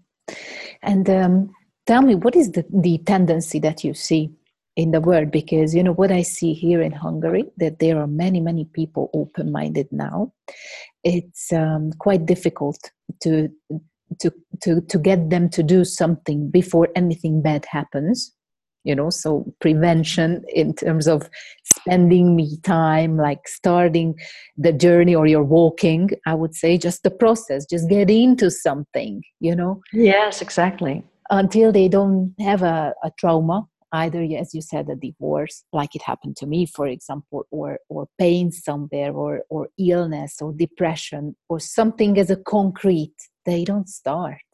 And 0.83 1.09
um, 1.11 1.55
tell 1.87 2.03
me, 2.03 2.15
what 2.17 2.35
is 2.35 2.51
the, 2.53 2.65
the 2.73 2.99
tendency 2.99 3.59
that 3.61 3.85
you 3.85 3.95
see 3.95 4.33
in 4.75 4.93
the 4.93 5.01
world 5.01 5.33
because 5.33 5.75
you 5.75 5.83
know 5.83 5.97
what 6.01 6.13
i 6.13 6.23
see 6.23 6.53
here 6.53 6.81
in 6.81 6.93
hungary 6.93 7.45
that 7.57 7.81
there 7.81 7.99
are 8.01 8.07
many 8.07 8.41
many 8.41 8.65
people 8.65 9.11
open 9.13 9.51
minded 9.51 9.89
now 9.91 10.33
it's 11.03 11.53
um, 11.53 11.91
quite 11.99 12.25
difficult 12.27 12.79
to 13.21 13.49
to 14.21 14.31
to 14.63 14.81
to 14.83 14.97
get 15.09 15.31
them 15.31 15.49
to 15.49 15.65
do 15.65 15.85
something 15.85 16.49
before 16.49 16.87
anything 16.95 17.43
bad 17.43 17.65
happens 17.69 18.33
you 18.89 18.95
know 18.95 19.11
so 19.11 19.31
prevention 19.61 20.31
in 20.63 20.75
terms 20.75 21.07
of 21.15 21.29
spending 21.65 22.35
me 22.35 22.47
time 22.63 23.17
like 23.17 23.47
starting 23.47 24.15
the 24.57 24.73
journey 24.73 25.15
or 25.15 25.27
you're 25.27 25.51
walking 25.61 26.11
i 26.27 26.35
would 26.41 26.55
say 26.63 26.71
just 26.87 27.03
the 27.03 27.15
process 27.23 27.67
just 27.75 27.89
get 27.89 28.11
into 28.11 28.51
something 28.51 29.23
you 29.41 29.55
know? 29.55 29.81
Yes 29.93 30.43
exactly. 30.43 31.05
Until 31.31 31.73
they 31.73 31.89
don't 31.89 32.35
have 32.41 32.63
a, 32.63 32.95
a 33.05 33.11
trauma 33.19 33.67
either 33.93 34.23
as 34.39 34.55
you 34.55 34.61
said 34.61 34.87
a 34.91 34.97
divorce 34.97 35.65
like 35.73 35.95
it 35.95 36.03
happened 36.03 36.37
to 36.37 36.47
me 36.47 36.67
for 36.67 36.87
example 36.87 37.47
or 37.51 37.79
or 37.89 38.07
pain 38.19 38.53
somewhere 38.53 39.13
or 39.13 39.43
or 39.49 39.69
illness 39.79 40.43
or 40.43 40.53
depression 40.53 41.35
or 41.49 41.59
something 41.59 42.19
as 42.19 42.29
a 42.29 42.37
concrete 42.37 43.15
they 43.47 43.65
don't 43.65 43.89
start. 43.89 44.49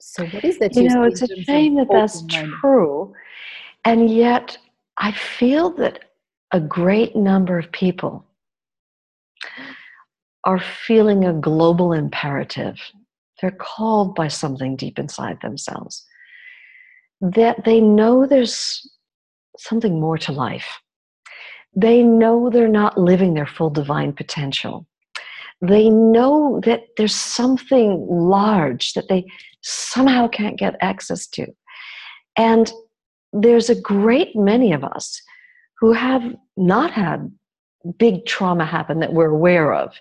So 0.00 0.26
what 0.26 0.44
is 0.44 0.58
that 0.58 0.76
you, 0.76 0.82
you 0.82 0.88
know 0.90 1.02
it's 1.02 1.22
a 1.22 1.42
shame 1.42 1.74
that 1.76 1.88
that's 1.90 2.24
true 2.60 3.12
and 3.84 4.10
yet 4.10 4.56
i 4.98 5.12
feel 5.12 5.70
that 5.70 6.04
a 6.52 6.60
great 6.60 7.14
number 7.14 7.58
of 7.58 7.70
people 7.72 8.24
are 10.44 10.60
feeling 10.60 11.24
a 11.24 11.32
global 11.32 11.92
imperative 11.92 12.76
they're 13.40 13.50
called 13.50 14.14
by 14.14 14.28
something 14.28 14.76
deep 14.76 14.98
inside 14.98 15.38
themselves 15.42 16.04
that 17.20 17.64
they 17.64 17.80
know 17.80 18.26
there's 18.26 18.88
something 19.58 20.00
more 20.00 20.18
to 20.18 20.32
life. 20.32 20.80
They 21.74 22.02
know 22.02 22.50
they're 22.50 22.68
not 22.68 22.98
living 22.98 23.34
their 23.34 23.46
full 23.46 23.70
divine 23.70 24.12
potential. 24.12 24.86
They 25.60 25.90
know 25.90 26.60
that 26.64 26.82
there's 26.96 27.14
something 27.14 28.06
large 28.08 28.92
that 28.92 29.08
they 29.08 29.26
somehow 29.62 30.28
can't 30.28 30.58
get 30.58 30.76
access 30.80 31.26
to. 31.28 31.46
And 32.36 32.72
there's 33.32 33.70
a 33.70 33.80
great 33.80 34.34
many 34.34 34.72
of 34.72 34.84
us 34.84 35.20
who 35.80 35.92
have 35.92 36.34
not 36.56 36.90
had 36.90 37.30
big 37.98 38.26
trauma 38.26 38.64
happen 38.64 39.00
that 39.00 39.12
we're 39.12 39.30
aware 39.30 39.72
of. 39.72 39.94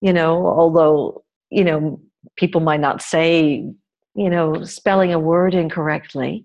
You 0.00 0.12
know, 0.12 0.46
although, 0.46 1.22
you 1.50 1.64
know, 1.64 2.00
people 2.36 2.60
might 2.60 2.80
not 2.80 3.02
say 3.02 3.70
you 4.14 4.28
know, 4.28 4.64
spelling 4.64 5.12
a 5.12 5.18
word 5.18 5.54
incorrectly 5.54 6.44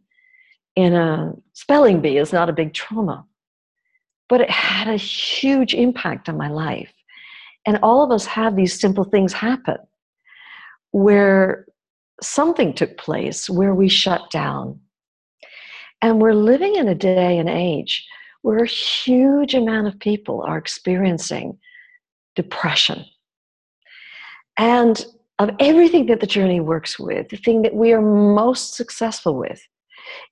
in 0.75 0.93
a 0.93 1.34
spelling 1.53 2.01
bee 2.01 2.17
is 2.17 2.34
not 2.34 2.49
a 2.49 2.53
big 2.53 2.73
trauma. 2.73 3.25
But 4.27 4.41
it 4.41 4.49
had 4.49 4.88
a 4.88 4.97
huge 4.97 5.73
impact 5.73 6.29
on 6.29 6.38
my 6.38 6.49
life. 6.49 6.93
And 7.65 7.79
all 7.81 8.03
of 8.03 8.12
us 8.12 8.25
have 8.25 8.55
these 8.55 8.79
simple 8.79 9.03
things 9.03 9.34
happen 9.34 9.77
where 10.91 11.65
something 12.21 12.73
took 12.73 12.97
place 12.97 13.49
where 13.49 13.75
we 13.75 13.89
shut 13.89 14.29
down. 14.31 14.79
And 16.05 16.21
we're 16.21 16.35
living 16.35 16.75
in 16.75 16.87
a 16.87 16.93
day 16.93 17.39
and 17.39 17.49
age 17.49 18.07
where 18.43 18.59
a 18.59 18.67
huge 18.67 19.55
amount 19.55 19.87
of 19.87 19.99
people 19.99 20.43
are 20.43 20.55
experiencing 20.55 21.57
depression. 22.35 23.05
And 24.55 25.03
of 25.39 25.49
everything 25.59 26.05
that 26.05 26.19
the 26.19 26.27
journey 26.27 26.59
works 26.59 26.99
with, 26.99 27.29
the 27.29 27.37
thing 27.37 27.63
that 27.63 27.73
we 27.73 27.91
are 27.91 28.03
most 28.03 28.75
successful 28.75 29.35
with 29.35 29.59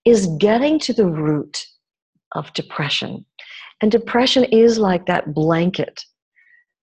is 0.06 0.28
getting 0.38 0.78
to 0.78 0.94
the 0.94 1.08
root 1.08 1.66
of 2.34 2.54
depression. 2.54 3.26
And 3.82 3.92
depression 3.92 4.44
is 4.44 4.78
like 4.78 5.08
that 5.08 5.34
blanket 5.34 6.06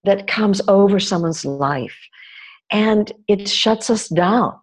that 0.02 0.26
comes 0.26 0.60
over 0.66 0.98
someone's 0.98 1.44
life 1.44 1.96
and 2.72 3.12
it 3.28 3.48
shuts 3.48 3.88
us 3.88 4.08
down. 4.08 4.58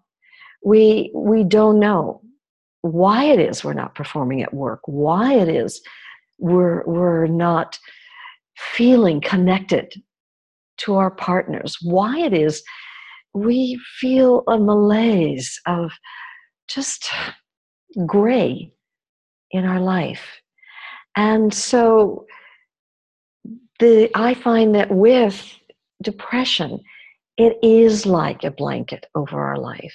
We, 0.65 1.11
we 1.15 1.45
don't 1.45 1.79
know 1.79 2.23
why 2.91 3.25
it 3.25 3.39
is 3.39 3.63
we're 3.63 3.73
not 3.73 3.95
performing 3.95 4.41
at 4.41 4.53
work, 4.53 4.81
why 4.85 5.33
it 5.33 5.49
is 5.49 5.81
we're, 6.39 6.83
we're 6.85 7.27
not 7.27 7.77
feeling 8.55 9.21
connected 9.21 9.93
to 10.77 10.95
our 10.95 11.11
partners, 11.11 11.77
why 11.81 12.19
it 12.19 12.33
is 12.33 12.63
we 13.33 13.79
feel 13.99 14.43
a 14.47 14.57
malaise 14.57 15.59
of 15.65 15.91
just 16.67 17.09
gray 18.05 18.71
in 19.51 19.65
our 19.65 19.79
life. 19.79 20.41
And 21.15 21.53
so 21.53 22.25
the 23.79 24.09
I 24.15 24.33
find 24.33 24.75
that 24.75 24.91
with 24.91 25.53
depression, 26.01 26.79
it 27.37 27.57
is 27.61 28.05
like 28.05 28.43
a 28.43 28.51
blanket 28.51 29.05
over 29.15 29.39
our 29.39 29.57
life. 29.57 29.93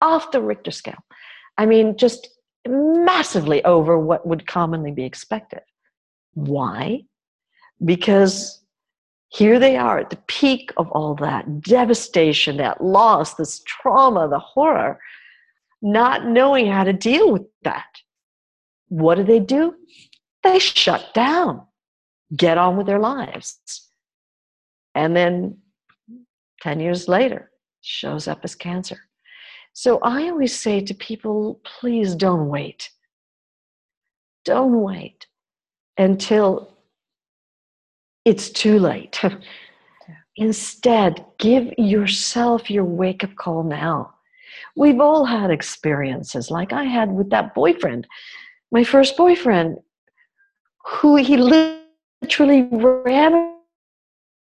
Off 0.00 0.32
the 0.32 0.42
Richter 0.42 0.72
scale. 0.72 1.04
I 1.56 1.66
mean, 1.66 1.96
just 1.96 2.28
massively 2.66 3.64
over 3.64 3.98
what 3.98 4.26
would 4.26 4.46
commonly 4.48 4.90
be 4.90 5.04
expected. 5.04 5.60
Why? 6.34 7.04
Because 7.84 8.65
here 9.28 9.58
they 9.58 9.76
are 9.76 9.98
at 9.98 10.10
the 10.10 10.18
peak 10.28 10.72
of 10.76 10.90
all 10.92 11.14
that 11.16 11.60
devastation, 11.60 12.56
that 12.58 12.82
loss, 12.82 13.34
this 13.34 13.62
trauma, 13.66 14.28
the 14.28 14.38
horror 14.38 14.98
not 15.82 16.26
knowing 16.26 16.66
how 16.66 16.84
to 16.84 16.92
deal 16.92 17.32
with 17.32 17.42
that. 17.62 17.86
What 18.88 19.16
do 19.16 19.24
they 19.24 19.40
do? 19.40 19.74
They 20.42 20.58
shut 20.58 21.12
down, 21.14 21.66
get 22.34 22.58
on 22.58 22.76
with 22.76 22.86
their 22.86 22.98
lives. 22.98 23.88
And 24.94 25.14
then 25.14 25.58
10 26.62 26.80
years 26.80 27.08
later, 27.08 27.50
shows 27.82 28.26
up 28.26 28.40
as 28.42 28.54
cancer. 28.54 28.98
So 29.72 29.98
I 30.02 30.28
always 30.28 30.58
say 30.58 30.80
to 30.80 30.94
people, 30.94 31.60
please 31.64 32.14
don't 32.14 32.48
wait. 32.48 32.90
Don't 34.44 34.80
wait 34.80 35.26
until 35.98 36.75
it's 38.26 38.50
too 38.50 38.78
late. 38.78 39.18
Instead, 40.36 41.24
give 41.38 41.72
yourself 41.78 42.68
your 42.70 42.84
wake 42.84 43.24
up 43.24 43.34
call 43.36 43.62
now. 43.62 44.12
We've 44.76 45.00
all 45.00 45.24
had 45.24 45.50
experiences 45.50 46.50
like 46.50 46.74
I 46.74 46.84
had 46.84 47.10
with 47.10 47.30
that 47.30 47.54
boyfriend, 47.54 48.06
my 48.70 48.84
first 48.84 49.16
boyfriend, 49.16 49.78
who 50.84 51.16
he 51.16 51.38
literally 51.38 52.68
ran 52.70 53.54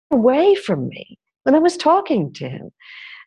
away 0.09 0.55
from 0.55 0.87
me 0.87 1.19
when 1.43 1.53
I 1.53 1.59
was 1.59 1.77
talking 1.77 2.33
to 2.33 2.49
him. 2.49 2.71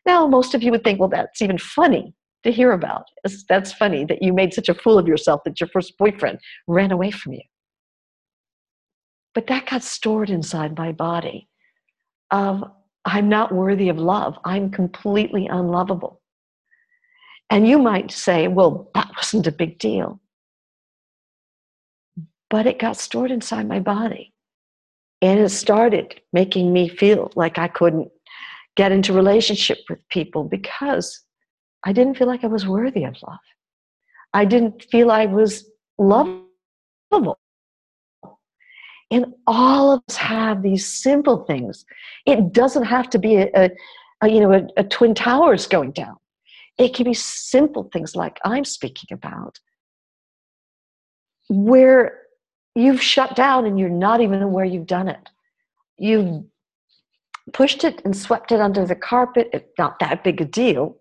Now, 0.05 0.27
most 0.27 0.53
of 0.53 0.63
you 0.63 0.71
would 0.71 0.83
think, 0.83 0.99
well, 0.99 1.09
that's 1.09 1.41
even 1.41 1.57
funny 1.57 2.13
to 2.43 2.51
hear 2.51 2.71
about. 2.71 3.03
That's 3.47 3.71
funny 3.71 4.03
that 4.05 4.21
you 4.21 4.33
made 4.33 4.53
such 4.53 4.69
a 4.69 4.73
fool 4.73 4.97
of 4.97 5.07
yourself 5.07 5.41
that 5.45 5.59
your 5.59 5.69
first 5.69 5.97
boyfriend 5.97 6.39
ran 6.67 6.91
away 6.91 7.11
from 7.11 7.33
you. 7.33 7.41
But 9.35 9.47
that 9.47 9.69
got 9.69 9.83
stored 9.83 10.29
inside 10.29 10.77
my 10.77 10.91
body 10.91 11.47
of 12.31 12.63
I'm 13.05 13.29
not 13.29 13.53
worthy 13.53 13.89
of 13.89 13.97
love. 13.97 14.37
I'm 14.43 14.69
completely 14.69 15.47
unlovable. 15.47 16.21
And 17.49 17.67
you 17.67 17.79
might 17.79 18.11
say, 18.11 18.47
well, 18.47 18.91
that 18.93 19.09
wasn't 19.15 19.47
a 19.47 19.51
big 19.51 19.79
deal. 19.79 20.19
But 22.49 22.67
it 22.67 22.79
got 22.79 22.97
stored 22.97 23.31
inside 23.31 23.67
my 23.67 23.79
body. 23.79 24.33
And 25.21 25.39
it 25.39 25.49
started 25.49 26.21
making 26.33 26.71
me 26.71 26.87
feel 26.87 27.31
like 27.35 27.57
I 27.57 27.67
couldn't 27.67 28.09
get 28.75 28.91
into 28.91 29.13
relationship 29.13 29.79
with 29.89 30.07
people 30.09 30.43
because 30.43 31.21
I 31.83 31.91
didn't 31.93 32.15
feel 32.17 32.27
like 32.27 32.43
I 32.43 32.47
was 32.47 32.67
worthy 32.67 33.03
of 33.03 33.15
love. 33.27 33.39
I 34.33 34.45
didn't 34.45 34.83
feel 34.91 35.11
I 35.11 35.25
was 35.25 35.65
lovable. 35.97 37.39
And 39.11 39.33
all 39.47 39.91
of 39.91 40.01
us 40.07 40.17
have 40.17 40.61
these 40.61 40.85
simple 40.85 41.45
things. 41.45 41.85
It 42.25 42.53
doesn't 42.53 42.83
have 42.83 43.09
to 43.11 43.19
be 43.19 43.37
a, 43.37 43.49
a, 43.55 43.69
a 44.21 44.29
you 44.29 44.39
know 44.39 44.53
a, 44.53 44.67
a 44.77 44.83
twin 44.83 45.15
towers 45.15 45.67
going 45.67 45.91
down. 45.91 46.17
It 46.77 46.93
can 46.93 47.05
be 47.05 47.13
simple 47.13 47.89
things 47.91 48.15
like 48.15 48.39
I'm 48.45 48.65
speaking 48.65 49.09
about, 49.11 49.59
where 51.49 52.19
you've 52.75 53.01
shut 53.01 53.35
down 53.35 53.65
and 53.65 53.79
you're 53.79 53.89
not 53.89 54.21
even 54.21 54.41
aware 54.41 54.65
you've 54.65 54.87
done 54.87 55.09
it. 55.09 55.29
You've 55.97 56.43
pushed 57.51 57.83
it 57.83 58.01
and 58.05 58.15
swept 58.15 58.51
it 58.51 58.61
under 58.61 58.85
the 58.85 58.95
carpet, 58.95 59.49
it's 59.53 59.71
not 59.77 59.99
that 59.99 60.23
big 60.23 60.41
a 60.41 60.45
deal. 60.45 60.97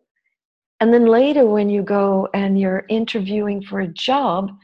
And 0.80 0.94
then 0.94 1.06
later, 1.06 1.44
when 1.44 1.70
you 1.70 1.82
go 1.82 2.28
and 2.34 2.58
you're 2.58 2.84
interviewing 2.88 3.62
for 3.62 3.80
a 3.80 3.88
job, 3.88 4.56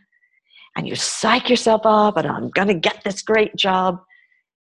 and 0.76 0.88
you 0.88 0.94
psych 0.96 1.48
yourself 1.48 1.82
up, 1.84 2.16
and 2.16 2.26
I'm 2.26 2.50
going 2.50 2.68
to 2.68 2.74
get 2.74 3.02
this 3.04 3.22
great 3.22 3.54
job, 3.56 4.00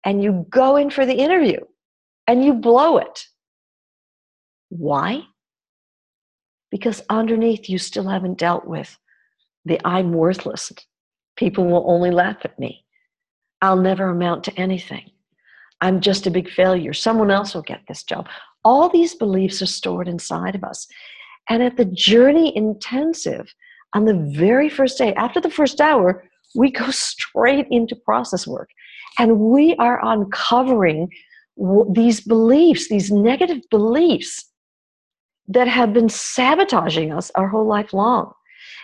and 0.05 0.21
you 0.23 0.45
go 0.49 0.75
in 0.75 0.89
for 0.89 1.05
the 1.05 1.15
interview 1.15 1.59
and 2.27 2.43
you 2.43 2.53
blow 2.53 2.97
it. 2.97 3.25
Why? 4.69 5.23
because 6.71 7.03
underneath 7.09 7.69
you 7.69 7.77
still 7.77 8.07
haven't 8.07 8.39
dealt 8.39 8.65
with 8.65 8.97
the 9.65 9.79
I'm 9.85 10.13
worthless 10.13 10.71
People 11.37 11.65
will 11.65 11.89
only 11.89 12.11
laugh 12.11 12.37
at 12.43 12.59
me. 12.59 12.83
I'll 13.61 13.77
never 13.77 14.09
amount 14.09 14.43
to 14.43 14.59
anything. 14.59 15.09
I'm 15.79 16.01
just 16.01 16.27
a 16.27 16.31
big 16.31 16.49
failure. 16.49 16.93
Someone 16.93 17.31
else 17.31 17.55
will 17.55 17.61
get 17.63 17.81
this 17.87 18.03
job. 18.03 18.27
All 18.63 18.89
these 18.89 19.15
beliefs 19.15 19.61
are 19.61 19.67
stored 19.67 20.07
inside 20.07 20.55
of 20.55 20.63
us. 20.63 20.87
And 21.49 21.63
at 21.63 21.77
the 21.77 21.85
journey 21.85 22.55
intensive, 22.55 23.51
on 23.93 24.05
the 24.05 24.13
very 24.37 24.69
first 24.69 24.97
day, 24.97 25.13
after 25.15 25.41
the 25.41 25.49
first 25.49 25.81
hour, 25.81 26.23
we 26.55 26.71
go 26.71 26.89
straight 26.91 27.67
into 27.69 27.95
process 27.95 28.47
work. 28.47 28.69
And 29.19 29.39
we 29.39 29.75
are 29.75 30.03
uncovering 30.03 31.09
these 31.91 32.21
beliefs, 32.21 32.87
these 32.87 33.11
negative 33.11 33.61
beliefs 33.69 34.45
that 35.47 35.67
have 35.67 35.93
been 35.93 36.09
sabotaging 36.09 37.11
us 37.11 37.29
our 37.35 37.47
whole 37.47 37.67
life 37.67 37.93
long. 37.93 38.31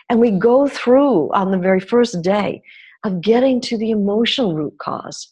And 0.10 0.20
we 0.20 0.32
go 0.32 0.68
through 0.68 1.32
on 1.34 1.51
the 1.51 1.58
very 1.58 1.80
first 1.80 2.22
day 2.22 2.62
of 3.03 3.22
getting 3.22 3.62
to 3.62 3.78
the 3.78 3.91
emotional 3.91 4.53
root 4.53 4.78
cause 4.80 5.32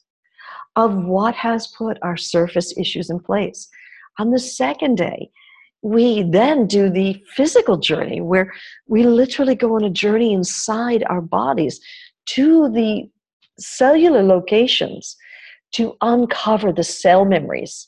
of 0.76 0.95
what 0.95 1.36
has 1.36 1.67
put 1.67 1.97
our 2.01 2.17
surface 2.17 2.78
issues 2.78 3.09
in 3.09 3.19
place. 3.19 3.67
On 4.17 4.32
the 4.32 4.39
second 4.39 4.95
day, 4.95 5.30
we 5.86 6.23
then 6.23 6.65
do 6.65 6.89
the 6.89 7.23
physical 7.36 7.77
journey 7.77 8.19
where 8.19 8.51
we 8.88 9.03
literally 9.03 9.53
go 9.53 9.75
on 9.75 9.83
a 9.83 9.89
journey 9.89 10.33
inside 10.33 11.03
our 11.11 11.21
bodies 11.21 11.79
to 12.25 12.71
the 12.71 13.07
cellular 13.59 14.23
locations 14.23 15.15
to 15.71 15.95
uncover 16.01 16.73
the 16.73 16.83
cell 16.83 17.23
memories 17.23 17.88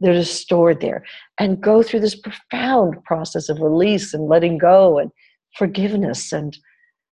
that 0.00 0.16
are 0.16 0.24
stored 0.24 0.80
there 0.80 1.04
and 1.38 1.60
go 1.60 1.84
through 1.84 2.00
this 2.00 2.16
profound 2.16 2.96
process 3.04 3.48
of 3.48 3.60
release 3.60 4.12
and 4.12 4.28
letting 4.28 4.58
go 4.58 4.98
and 4.98 5.12
forgiveness. 5.56 6.32
And 6.32 6.58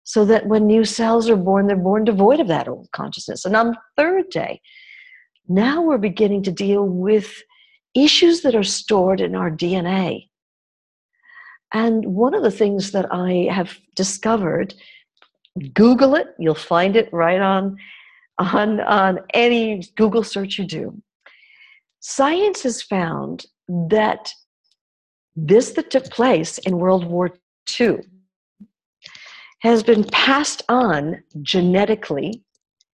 so 0.04 0.24
that 0.24 0.46
when 0.46 0.66
new 0.66 0.86
cells 0.86 1.28
are 1.28 1.36
born 1.36 1.66
they're 1.66 1.76
born 1.76 2.04
devoid 2.04 2.40
of 2.40 2.48
that 2.48 2.68
old 2.68 2.88
consciousness. 2.92 3.44
And 3.44 3.54
on 3.54 3.72
the 3.72 3.78
third 3.98 4.30
day 4.30 4.62
now 5.46 5.82
we're 5.82 5.98
beginning 5.98 6.42
to 6.44 6.50
deal 6.50 6.84
with 6.86 7.42
issues 7.96 8.42
that 8.42 8.54
are 8.54 8.62
stored 8.62 9.20
in 9.20 9.34
our 9.34 9.50
dna 9.50 10.28
and 11.72 12.04
one 12.06 12.34
of 12.34 12.42
the 12.42 12.50
things 12.50 12.92
that 12.92 13.12
i 13.12 13.48
have 13.50 13.76
discovered 13.94 14.74
google 15.74 16.14
it. 16.14 16.34
You'll 16.38 16.54
find 16.54 16.96
it 16.96 17.12
right 17.12 17.40
on 17.40 17.76
on 18.38 18.80
on 18.80 19.20
any 19.34 19.82
google 19.96 20.22
search 20.22 20.58
you 20.58 20.66
do. 20.66 21.02
Science 22.00 22.62
has 22.62 22.82
found 22.82 23.46
that 23.68 24.32
this 25.34 25.72
that 25.72 25.90
took 25.90 26.10
place 26.10 26.58
in 26.58 26.78
world 26.78 27.04
war 27.04 27.30
ii 27.80 27.98
has 29.60 29.82
been 29.82 30.04
passed 30.04 30.62
on 30.68 31.22
genetically 31.42 32.42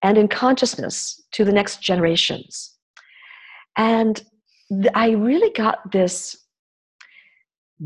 and 0.02 0.16
in 0.16 0.28
consciousness 0.28 1.20
to 1.32 1.44
the 1.44 1.52
next 1.52 1.82
generations. 1.82 2.76
And 3.76 4.22
I 4.94 5.10
really 5.10 5.50
got 5.50 5.92
this 5.92 6.36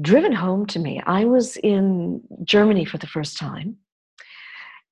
driven 0.01 0.33
home 0.33 0.67
to 0.67 0.79
me. 0.79 1.03
I 1.07 1.25
was 1.25 1.57
in 1.57 2.23
Germany 2.45 2.85
for 2.85 2.99
the 2.99 3.07
first 3.07 3.39
time, 3.39 3.77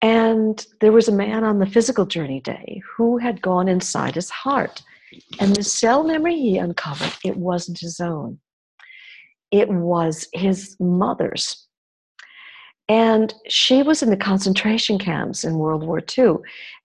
and 0.03 0.65
there 0.81 0.93
was 0.93 1.09
a 1.09 1.13
man 1.13 1.45
on 1.45 1.59
the 1.59 1.67
physical 1.67 2.07
journey 2.07 2.41
day 2.41 2.83
who 2.97 3.19
had 3.19 3.43
gone 3.43 3.69
inside 3.69 4.15
his 4.15 4.31
heart. 4.31 4.83
And 5.39 5.55
the 5.55 5.63
cell 5.63 6.03
memory 6.03 6.35
he 6.35 6.59
uncovered, 6.59 7.13
it 7.25 7.37
wasn't 7.37 7.79
his 7.79 8.01
own. 8.01 8.41
It 9.53 9.69
was 9.69 10.27
his 10.33 10.77
mother's 10.81 11.65
and 12.89 13.35
she 13.49 13.83
was 13.83 14.03
in 14.03 14.11
the 14.11 14.17
concentration 14.17 14.99
camps 14.99 15.45
in 15.45 15.59
World 15.59 15.87
War 15.87 16.03
II. 16.17 16.37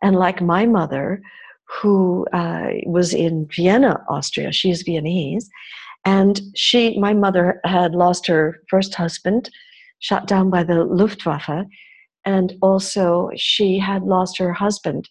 And 0.02 0.16
like 0.16 0.42
my 0.42 0.66
mother, 0.66 1.22
who 1.70 2.26
uh, 2.34 2.70
was 2.86 3.14
in 3.14 3.48
Vienna, 3.56 4.04
Austria, 4.10 4.52
she's 4.52 4.82
Viennese, 4.82 5.50
and 6.06 6.42
she, 6.56 6.98
my 6.98 7.14
mother, 7.14 7.60
had 7.64 7.94
lost 7.94 8.28
her 8.28 8.62
first 8.70 8.96
husband, 8.96 9.50
shot 10.00 10.28
down 10.28 10.50
by 10.50 10.64
the 10.64 10.84
Luftwaffe, 10.86 11.66
and 12.26 12.54
also 12.62 13.30
she 13.36 13.78
had 13.78 14.04
lost 14.04 14.38
her 14.38 14.54
husband. 14.54 15.10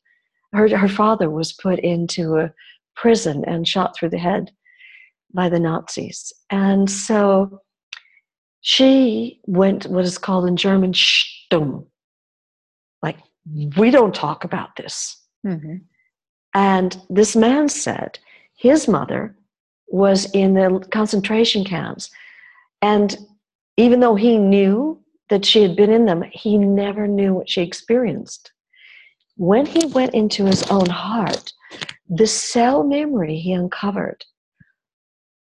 Her, 0.53 0.77
her 0.77 0.89
father 0.89 1.31
was 1.31 1.53
put 1.53 1.79
into 1.81 2.37
a 2.37 2.53
prison 2.97 3.45
and 3.47 3.69
shot 3.69 3.97
through 3.97 4.11
the 4.11 4.19
head 4.19 4.51
by 5.33 5.49
the 5.49 5.61
Nazis. 5.61 6.33
And 6.51 6.91
so 6.91 7.61
she 8.61 9.41
went 9.47 9.87
what 9.87 10.05
is 10.05 10.19
called 10.19 10.47
in 10.47 10.57
German 10.57 10.93
stumm. 10.93 11.87
Like, 13.03 13.19
we 13.77 13.91
don't 13.91 14.15
talk 14.15 14.45
about 14.45 14.75
this. 14.77 15.17
Mm-hmm. 15.47 15.77
And 16.59 17.01
this 17.09 17.37
man 17.37 17.69
said 17.69 18.19
his 18.57 18.89
mother 18.89 19.37
was 19.87 20.29
in 20.33 20.55
the 20.55 20.85
concentration 20.91 21.63
camps. 21.65 22.11
And 22.83 23.17
even 23.77 24.01
though 24.01 24.17
he 24.17 24.39
knew 24.39 25.01
that 25.29 25.45
she 25.45 25.63
had 25.63 25.77
been 25.77 25.93
in 25.93 26.07
them, 26.07 26.25
he 26.33 26.59
never 26.59 27.07
knew 27.07 27.33
what 27.33 27.49
she 27.49 27.63
experienced. 27.63 28.51
When 29.37 29.67
he 29.67 29.87
went 29.87 30.15
into 30.15 30.47
his 30.47 30.65
own 30.65 30.89
heart, 30.89 31.53
the 32.09 32.27
cell 32.27 32.83
memory 32.83 33.39
he 33.39 33.53
uncovered 33.53 34.25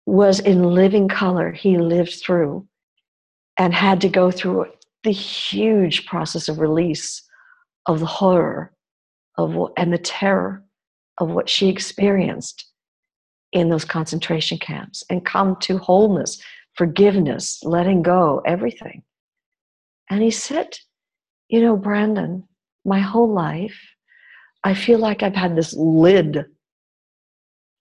was 0.06 0.42
in 0.42 0.64
living 0.64 1.08
color 1.08 1.54
he 1.54 1.78
lived 1.78 2.16
through 2.22 2.68
and 3.58 3.74
had 3.74 4.02
to 4.02 4.10
go 4.10 4.32
through 4.32 4.66
the 5.06 5.14
huge 5.14 6.08
process 6.08 6.50
of 6.50 6.60
release 6.60 7.24
of 7.86 8.02
the 8.02 8.06
horror 8.06 8.74
of 9.38 9.72
and 9.78 9.94
the 9.94 9.98
terror 9.98 10.62
of 11.20 11.30
what 11.30 11.50
she 11.50 11.70
experienced 11.70 12.66
in 13.52 13.70
those 13.70 13.86
concentration 13.86 14.58
camps 14.58 15.04
and 15.10 15.26
come 15.26 15.56
to 15.62 15.78
wholeness, 15.78 16.42
forgiveness, 16.74 17.64
letting 17.64 18.02
go, 18.02 18.42
everything. 18.46 19.04
And 20.10 20.22
he 20.22 20.32
said, 20.32 20.78
You 21.48 21.62
know, 21.62 21.78
Brandon, 21.78 22.48
my 22.84 23.00
whole 23.00 23.32
life, 23.34 23.80
I 24.64 24.74
feel 24.74 25.00
like 25.00 25.24
I've 25.24 25.36
had 25.36 25.56
this 25.56 25.74
lid 25.74 26.46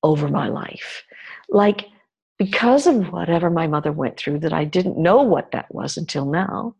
over 0.02 0.28
my 0.28 0.48
life. 0.48 1.02
Like 1.48 1.88
because 2.38 2.86
of 2.86 3.12
whatever 3.12 3.50
my 3.50 3.66
mother 3.66 3.92
went 3.92 4.16
through, 4.16 4.40
that 4.40 4.52
I 4.52 4.64
didn't 4.64 4.98
know 4.98 5.22
what 5.22 5.52
that 5.52 5.72
was 5.74 5.96
until 5.96 6.26
now, 6.26 6.74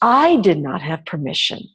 I 0.00 0.36
did 0.36 0.58
not 0.58 0.82
have 0.82 1.04
permission 1.04 1.68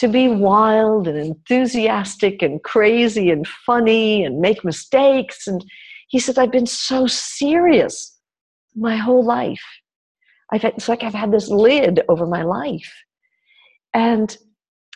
to 0.00 0.08
be 0.08 0.28
wild 0.28 1.06
and 1.06 1.18
enthusiastic 1.18 2.40
and 2.40 2.62
crazy 2.62 3.30
and 3.30 3.46
funny 3.46 4.24
and 4.24 4.40
make 4.40 4.64
mistakes. 4.64 5.46
And 5.46 5.62
he 6.08 6.18
said, 6.18 6.38
I've 6.38 6.50
been 6.50 6.64
so 6.64 7.06
serious 7.06 8.18
my 8.74 8.96
whole 8.96 9.22
life. 9.22 9.62
I've 10.50 10.62
had, 10.62 10.72
it's 10.72 10.88
like 10.88 11.02
I've 11.02 11.12
had 11.12 11.30
this 11.30 11.50
lid 11.50 12.00
over 12.08 12.26
my 12.26 12.42
life. 12.42 12.90
And 13.92 14.34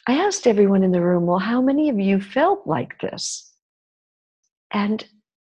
I 0.06 0.14
asked 0.14 0.46
everyone 0.46 0.82
in 0.82 0.92
the 0.92 1.02
room, 1.02 1.26
well, 1.26 1.38
how 1.38 1.60
many 1.60 1.90
of 1.90 2.00
you 2.00 2.18
felt 2.18 2.66
like 2.66 2.98
this? 3.00 3.52
And 4.72 5.04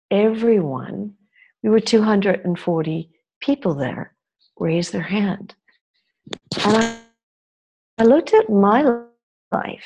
everyone 0.09 1.15
we 1.61 1.69
were 1.69 1.81
240 1.81 3.09
people 3.41 3.75
there 3.75 4.15
raised 4.57 4.93
their 4.93 5.01
hand. 5.01 5.55
And 6.63 6.77
I, 6.77 6.97
I 7.97 8.03
looked 8.05 8.33
at 8.33 8.49
my 8.49 9.03
life, 9.51 9.85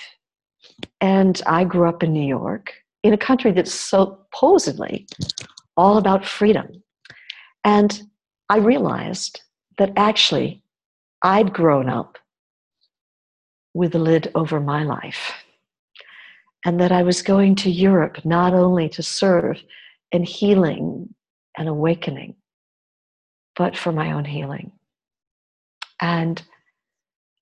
and 1.02 1.42
I 1.46 1.64
grew 1.64 1.88
up 1.88 2.04
in 2.04 2.14
New 2.14 2.28
York, 2.28 2.74
in 3.04 3.14
a 3.14 3.18
country 3.18 3.52
that's 3.52 3.74
supposedly 3.74 5.08
all 5.78 5.98
about 5.98 6.26
freedom. 6.26 6.84
And 7.64 8.02
I 8.50 8.58
realized 8.58 9.42
that 9.78 9.92
actually 9.96 10.64
I'd 11.22 11.54
grown 11.54 11.90
up 11.90 12.18
with 13.74 13.94
a 13.94 14.00
lid 14.00 14.32
over 14.36 14.60
my 14.60 14.84
life. 14.84 15.34
And 16.66 16.80
that 16.80 16.92
I 16.92 17.04
was 17.04 17.22
going 17.22 17.56
to 17.58 17.70
Europe 17.70 18.26
not 18.26 18.54
only 18.54 18.90
to 18.90 19.04
serve 19.04 19.62
in 20.12 20.24
healing 20.24 21.14
and 21.58 21.68
awakening, 21.68 22.36
but 23.56 23.78
for 23.78 23.92
my 23.92 24.12
own 24.14 24.26
healing. 24.26 24.72
And 26.02 26.42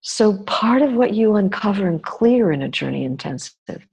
so, 0.06 0.38
part 0.44 0.82
of 0.82 0.94
what 0.94 1.14
you 1.14 1.36
uncover 1.36 1.88
and 1.88 2.04
clear 2.04 2.52
in 2.52 2.62
a 2.62 2.68
journey 2.68 3.06
intensive 3.06 3.88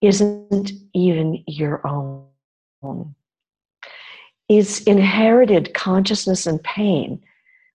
isn't 0.00 0.72
even 0.92 1.44
your 1.46 1.86
own. 1.86 3.14
It's 4.48 4.80
inherited 4.82 5.72
consciousness 5.72 6.48
and 6.48 6.60
pain, 6.64 7.22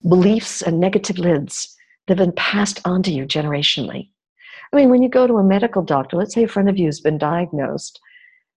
beliefs 0.06 0.62
and 0.62 0.82
negative 0.82 1.18
lids 1.18 1.74
that 2.08 2.18
have 2.18 2.28
been 2.28 2.36
passed 2.36 2.82
on 2.84 3.02
to 3.04 3.12
you 3.12 3.26
generationally. 3.26 4.10
I 4.74 4.76
mean, 4.76 4.90
when 4.90 5.02
you 5.02 5.08
go 5.08 5.26
to 5.26 5.38
a 5.38 5.44
medical 5.44 5.82
doctor, 5.82 6.18
let's 6.18 6.34
say 6.34 6.44
a 6.44 6.50
friend 6.50 6.68
of 6.68 6.78
you 6.78 6.88
has 6.88 7.00
been 7.00 7.18
diagnosed 7.18 8.02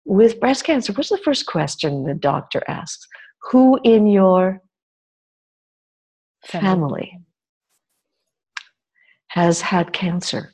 with 0.06 0.40
breast 0.40 0.64
cancer, 0.64 0.92
what's 0.92 1.10
the 1.10 1.18
first 1.18 1.46
question 1.46 2.02
the 2.02 2.14
doctor 2.14 2.64
asks? 2.66 3.06
Who 3.52 3.78
in 3.84 4.08
your 4.08 4.60
family, 6.42 6.66
family 6.66 7.18
has 9.28 9.60
had 9.60 9.92
cancer? 9.92 10.52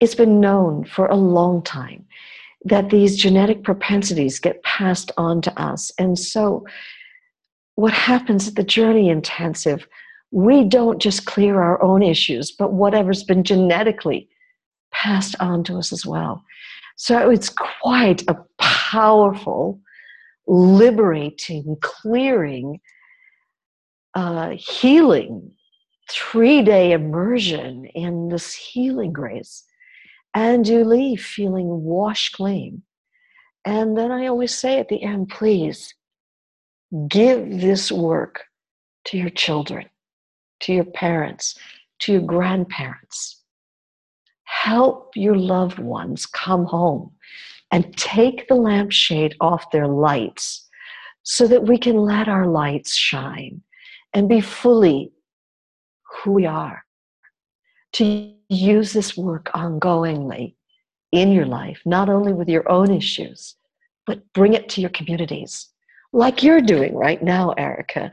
it's 0.00 0.14
been 0.14 0.40
known 0.40 0.84
for 0.84 1.06
a 1.06 1.16
long 1.16 1.62
time 1.62 2.04
that 2.64 2.90
these 2.90 3.16
genetic 3.16 3.62
propensities 3.62 4.38
get 4.38 4.62
passed 4.62 5.12
on 5.16 5.40
to 5.42 5.60
us. 5.60 5.92
And 5.98 6.18
so, 6.18 6.66
what 7.76 7.92
happens 7.92 8.46
at 8.46 8.54
the 8.54 8.62
Journey 8.62 9.08
Intensive, 9.08 9.86
we 10.30 10.64
don't 10.64 11.00
just 11.00 11.26
clear 11.26 11.60
our 11.60 11.82
own 11.82 12.02
issues, 12.02 12.52
but 12.52 12.72
whatever's 12.72 13.24
been 13.24 13.44
genetically 13.44 14.28
passed 14.92 15.34
on 15.40 15.64
to 15.64 15.78
us 15.78 15.92
as 15.92 16.06
well. 16.06 16.44
So, 16.96 17.30
it's 17.30 17.48
quite 17.48 18.22
a 18.28 18.36
powerful, 18.58 19.80
liberating, 20.46 21.76
clearing, 21.80 22.80
uh, 24.14 24.50
healing 24.50 25.50
three 26.10 26.62
day 26.62 26.92
immersion 26.92 27.86
in 27.86 28.28
this 28.28 28.54
healing 28.54 29.12
grace 29.12 29.64
and 30.34 30.66
you 30.66 30.84
leave 30.84 31.22
feeling 31.22 31.82
washed 31.82 32.36
clean. 32.36 32.82
And 33.64 33.96
then 33.96 34.10
I 34.10 34.26
always 34.26 34.54
say 34.54 34.78
at 34.78 34.88
the 34.88 35.02
end, 35.02 35.28
please 35.28 35.94
give 37.08 37.60
this 37.60 37.90
work 37.90 38.44
to 39.06 39.16
your 39.16 39.30
children, 39.30 39.86
to 40.60 40.72
your 40.72 40.84
parents, 40.84 41.56
to 42.00 42.12
your 42.12 42.22
grandparents. 42.22 43.40
Help 44.44 45.10
your 45.14 45.36
loved 45.36 45.78
ones 45.78 46.26
come 46.26 46.66
home 46.66 47.10
and 47.70 47.96
take 47.96 48.46
the 48.48 48.54
lampshade 48.54 49.34
off 49.40 49.70
their 49.70 49.88
lights 49.88 50.68
so 51.22 51.46
that 51.46 51.64
we 51.64 51.78
can 51.78 51.96
let 51.96 52.28
our 52.28 52.46
lights 52.46 52.94
shine 52.94 53.62
and 54.12 54.28
be 54.28 54.40
fully 54.40 55.10
who 56.22 56.32
we 56.32 56.46
are. 56.46 56.84
To 57.94 58.34
use 58.48 58.92
this 58.92 59.16
work 59.16 59.50
ongoingly 59.54 60.56
in 61.12 61.32
your 61.32 61.46
life, 61.46 61.80
not 61.86 62.08
only 62.08 62.32
with 62.32 62.48
your 62.48 62.68
own 62.70 62.90
issues, 62.90 63.56
but 64.06 64.20
bring 64.32 64.54
it 64.54 64.68
to 64.70 64.80
your 64.80 64.90
communities, 64.90 65.68
like 66.12 66.42
you're 66.42 66.60
doing 66.60 66.94
right 66.94 67.22
now, 67.22 67.50
Erica. 67.52 68.12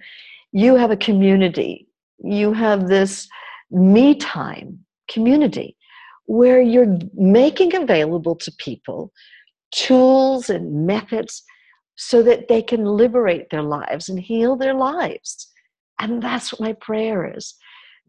You 0.52 0.76
have 0.76 0.92
a 0.92 0.98
community, 0.98 1.88
you 2.20 2.54
have 2.54 2.88
this 2.88 3.28
me 3.72 4.16
time 4.16 4.86
community 5.10 5.78
where 6.26 6.62
you're 6.62 6.98
making 7.14 7.76
available 7.76 8.36
to 8.36 8.52
people 8.58 9.12
tools 9.72 10.50
and 10.50 10.86
methods 10.86 11.44
so 11.96 12.22
that 12.24 12.48
they 12.48 12.62
can 12.62 12.86
liberate 12.86 13.50
their 13.50 13.62
lives 13.62 14.10
and 14.10 14.20
heal 14.20 14.56
their 14.56 14.74
lives. 14.74 15.48
And 16.00 16.22
that's 16.22 16.52
what 16.52 16.62
my 16.62 16.74
prayer 16.74 17.34
is 17.36 17.56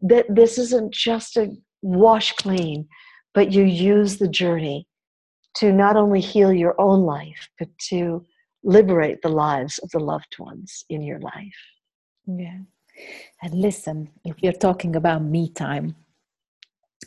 that 0.03 0.25
this 0.29 0.57
isn't 0.57 0.93
just 0.93 1.37
a 1.37 1.51
wash 1.81 2.33
clean, 2.33 2.87
but 3.33 3.51
you 3.51 3.63
use 3.63 4.17
the 4.17 4.27
journey 4.27 4.87
to 5.55 5.71
not 5.71 5.95
only 5.95 6.19
heal 6.19 6.53
your 6.53 6.79
own 6.79 7.01
life, 7.01 7.49
but 7.57 7.69
to 7.89 8.25
liberate 8.63 9.21
the 9.21 9.29
lives 9.29 9.79
of 9.79 9.89
the 9.91 9.99
loved 9.99 10.35
ones 10.39 10.85
in 10.89 11.01
your 11.01 11.19
life. 11.19 11.59
Yeah. 12.27 12.59
And 13.41 13.53
listen, 13.53 14.09
if 14.23 14.35
you're 14.41 14.53
talking 14.53 14.95
about 14.95 15.23
me 15.23 15.49
time, 15.49 15.95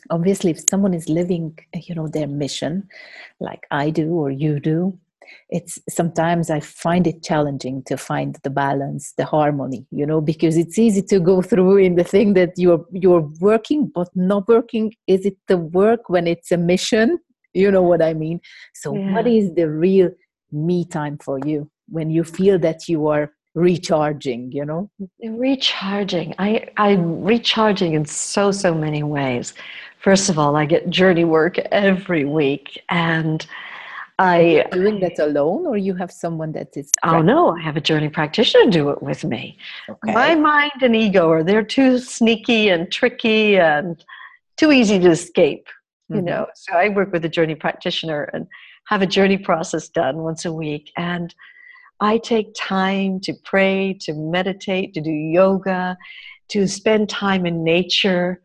obviously 0.09 0.51
if 0.51 0.59
someone 0.69 0.93
is 0.93 1.09
living, 1.09 1.57
you 1.73 1.95
know, 1.95 2.07
their 2.07 2.27
mission 2.27 2.87
like 3.39 3.65
I 3.71 3.89
do 3.89 4.09
or 4.09 4.31
you 4.31 4.59
do, 4.59 4.99
it's 5.49 5.79
sometimes 5.89 6.49
i 6.49 6.59
find 6.59 7.07
it 7.07 7.23
challenging 7.23 7.83
to 7.83 7.97
find 7.97 8.37
the 8.43 8.49
balance 8.49 9.13
the 9.17 9.25
harmony 9.25 9.85
you 9.91 10.05
know 10.05 10.21
because 10.21 10.57
it's 10.57 10.77
easy 10.77 11.01
to 11.01 11.19
go 11.19 11.41
through 11.49 11.77
in 11.77 11.95
the 11.95 12.03
thing 12.03 12.33
that 12.33 12.51
you're 12.57 12.85
you're 12.91 13.27
working 13.39 13.91
but 13.93 14.09
not 14.15 14.47
working 14.47 14.93
is 15.07 15.25
it 15.25 15.37
the 15.47 15.57
work 15.57 16.09
when 16.09 16.27
it's 16.27 16.51
a 16.51 16.57
mission? 16.57 17.19
You 17.53 17.71
know 17.71 17.81
what 17.81 18.01
i 18.01 18.13
mean? 18.13 18.39
So 18.73 18.95
yeah. 18.95 19.13
what 19.13 19.27
is 19.27 19.53
the 19.55 19.69
real 19.69 20.09
me 20.51 20.85
time 20.85 21.17
for 21.17 21.39
you 21.39 21.69
when 21.89 22.09
you 22.09 22.23
feel 22.23 22.59
that 22.59 22.87
you 22.87 23.07
are 23.07 23.31
recharging 23.55 24.51
you 24.51 24.65
know? 24.65 24.89
Recharging. 25.23 26.35
I 26.37 26.67
i'm 26.77 27.23
recharging 27.23 27.93
in 27.93 28.05
so 28.05 28.51
so 28.51 28.73
many 28.73 29.03
ways. 29.03 29.53
First 29.99 30.29
of 30.29 30.37
all 30.37 30.55
i 30.55 30.65
get 30.65 30.89
journey 30.89 31.25
work 31.25 31.57
every 31.71 32.25
week 32.25 32.81
and 32.89 33.45
I 34.19 34.65
doing 34.71 34.99
that 35.01 35.19
alone, 35.19 35.67
or 35.67 35.77
you 35.77 35.93
have 35.95 36.11
someone 36.11 36.51
that 36.53 36.75
is. 36.75 36.91
Oh 37.03 37.21
no, 37.21 37.55
I 37.55 37.61
have 37.61 37.77
a 37.77 37.81
journey 37.81 38.09
practitioner 38.09 38.71
do 38.71 38.89
it 38.89 39.03
with 39.03 39.23
me. 39.23 39.57
Okay. 39.87 40.13
My 40.13 40.33
mind 40.33 40.81
and 40.81 40.95
ego 40.95 41.29
are 41.29 41.43
they're 41.43 41.63
too 41.63 41.99
sneaky 41.99 42.69
and 42.69 42.91
tricky 42.91 43.57
and 43.57 44.03
too 44.55 44.71
easy 44.71 44.97
to 44.99 45.09
escape. 45.09 45.67
Mm-hmm. 46.11 46.15
You 46.15 46.21
know, 46.23 46.47
so 46.55 46.73
I 46.73 46.89
work 46.89 47.11
with 47.11 47.25
a 47.25 47.29
journey 47.29 47.53
practitioner 47.53 48.23
and 48.33 48.47
have 48.85 49.03
a 49.03 49.07
journey 49.07 49.37
process 49.37 49.87
done 49.87 50.17
once 50.17 50.45
a 50.45 50.53
week, 50.53 50.91
and 50.97 51.35
I 51.99 52.17
take 52.17 52.55
time 52.55 53.19
to 53.21 53.33
pray, 53.43 53.97
to 54.01 54.13
meditate, 54.13 54.95
to 54.95 55.01
do 55.01 55.11
yoga, 55.11 55.95
to 56.49 56.67
spend 56.67 57.09
time 57.09 57.45
in 57.45 57.63
nature, 57.63 58.41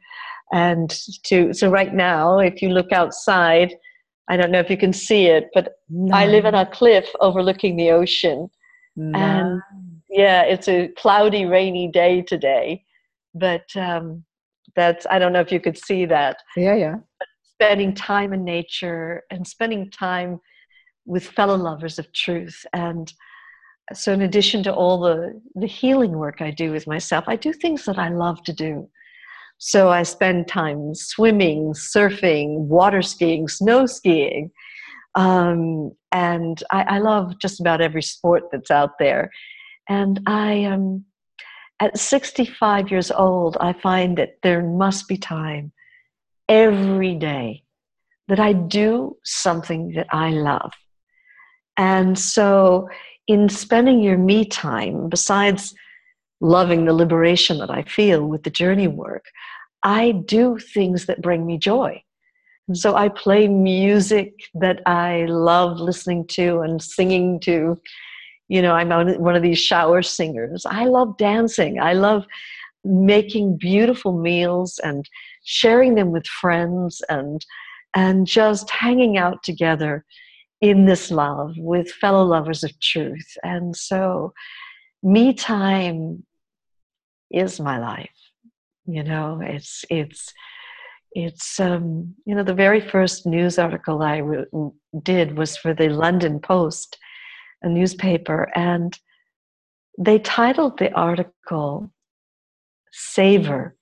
and 0.52 0.90
to. 1.24 1.54
So 1.54 1.70
right 1.70 1.94
now, 1.94 2.40
if 2.40 2.60
you 2.60 2.68
look 2.68 2.92
outside 2.92 3.74
I 4.28 4.36
don't 4.36 4.50
know 4.50 4.60
if 4.60 4.70
you 4.70 4.76
can 4.76 4.92
see 4.92 5.26
it, 5.26 5.50
but 5.52 5.76
no. 5.88 6.14
I 6.14 6.26
live 6.26 6.46
on 6.46 6.54
a 6.54 6.66
cliff 6.66 7.08
overlooking 7.20 7.76
the 7.76 7.90
ocean. 7.90 8.48
No. 8.96 9.18
And 9.18 9.62
yeah, 10.08 10.42
it's 10.42 10.68
a 10.68 10.88
cloudy, 10.88 11.44
rainy 11.44 11.88
day 11.88 12.22
today. 12.22 12.84
But 13.34 13.64
um, 13.76 14.24
that's, 14.76 15.06
I 15.10 15.18
don't 15.18 15.32
know 15.32 15.40
if 15.40 15.52
you 15.52 15.60
could 15.60 15.78
see 15.78 16.04
that. 16.06 16.36
Yeah, 16.56 16.74
yeah. 16.74 16.96
But 17.18 17.28
spending 17.44 17.94
time 17.94 18.32
in 18.32 18.44
nature 18.44 19.22
and 19.30 19.46
spending 19.46 19.90
time 19.90 20.40
with 21.04 21.26
fellow 21.26 21.56
lovers 21.56 21.98
of 21.98 22.12
truth. 22.12 22.64
And 22.72 23.12
so, 23.92 24.12
in 24.12 24.22
addition 24.22 24.62
to 24.64 24.74
all 24.74 25.00
the, 25.00 25.40
the 25.54 25.66
healing 25.66 26.12
work 26.12 26.40
I 26.40 26.50
do 26.50 26.70
with 26.70 26.86
myself, 26.86 27.24
I 27.26 27.36
do 27.36 27.52
things 27.52 27.84
that 27.86 27.98
I 27.98 28.08
love 28.08 28.42
to 28.44 28.52
do. 28.52 28.88
So 29.64 29.90
I 29.90 30.02
spend 30.02 30.48
time 30.48 30.92
swimming, 30.92 31.72
surfing, 31.72 32.66
water 32.66 33.00
skiing, 33.00 33.46
snow 33.46 33.86
skiing. 33.86 34.50
Um, 35.14 35.92
and 36.10 36.60
I, 36.72 36.96
I, 36.96 36.98
love 36.98 37.38
just 37.38 37.60
about 37.60 37.80
every 37.80 38.02
sport 38.02 38.42
that's 38.50 38.72
out 38.72 38.98
there. 38.98 39.30
And 39.88 40.18
I 40.26 40.64
um, 40.64 41.04
at 41.78 41.96
65 41.96 42.90
years 42.90 43.12
old, 43.12 43.56
I 43.60 43.72
find 43.72 44.18
that 44.18 44.38
there 44.42 44.64
must 44.64 45.06
be 45.06 45.16
time 45.16 45.70
every 46.48 47.14
day 47.14 47.62
that 48.26 48.40
I 48.40 48.54
do 48.54 49.16
something 49.22 49.92
that 49.92 50.08
I 50.10 50.30
love. 50.30 50.72
And 51.76 52.18
so, 52.18 52.88
in 53.28 53.48
spending 53.48 54.02
your 54.02 54.18
me 54.18 54.44
time, 54.44 55.08
besides 55.08 55.72
loving 56.42 56.84
the 56.84 56.92
liberation 56.92 57.58
that 57.58 57.70
I 57.70 57.82
feel 57.84 58.26
with 58.26 58.42
the 58.42 58.50
journey 58.50 58.88
work, 58.88 59.24
I 59.82 60.12
do 60.12 60.58
things 60.58 61.06
that 61.06 61.22
bring 61.22 61.46
me 61.46 61.58
joy. 61.58 62.02
Hmm. 62.68 62.74
So 62.74 62.94
I 62.94 63.08
play 63.08 63.48
music 63.48 64.34
that 64.54 64.80
I 64.86 65.26
love 65.26 65.78
listening 65.78 66.26
to 66.28 66.60
and 66.60 66.82
singing 66.82 67.40
to. 67.40 67.80
You 68.48 68.62
know, 68.62 68.72
I'm 68.72 68.90
one 69.20 69.36
of 69.36 69.42
these 69.42 69.58
shower 69.58 70.02
singers. 70.02 70.66
I 70.66 70.84
love 70.84 71.16
dancing. 71.16 71.80
I 71.80 71.94
love 71.94 72.26
making 72.84 73.56
beautiful 73.56 74.12
meals 74.18 74.78
and 74.82 75.08
sharing 75.44 75.94
them 75.94 76.10
with 76.10 76.26
friends 76.26 77.02
and 77.08 77.44
and 77.94 78.26
just 78.26 78.70
hanging 78.70 79.18
out 79.18 79.42
together 79.42 80.04
in 80.60 80.86
this 80.86 81.10
love 81.10 81.54
with 81.58 81.90
fellow 81.90 82.24
lovers 82.24 82.64
of 82.64 82.78
truth. 82.80 83.36
And 83.42 83.76
so 83.76 84.32
me 85.02 85.34
time 85.34 86.24
is 87.30 87.60
my 87.60 87.78
life 87.78 88.31
you 88.86 89.02
know 89.02 89.40
it's 89.42 89.84
it's 89.90 90.32
it's 91.12 91.60
um, 91.60 92.14
you 92.24 92.34
know 92.34 92.42
the 92.42 92.54
very 92.54 92.80
first 92.80 93.26
news 93.26 93.58
article 93.58 94.02
I 94.02 94.18
w- 94.18 94.72
did 95.02 95.36
was 95.36 95.56
for 95.56 95.74
the 95.74 95.88
London 95.90 96.40
Post, 96.40 96.98
a 97.62 97.68
newspaper, 97.68 98.50
and 98.54 98.98
they 99.98 100.18
titled 100.18 100.78
the 100.78 100.90
article 100.92 101.90
"Savor 102.92 103.76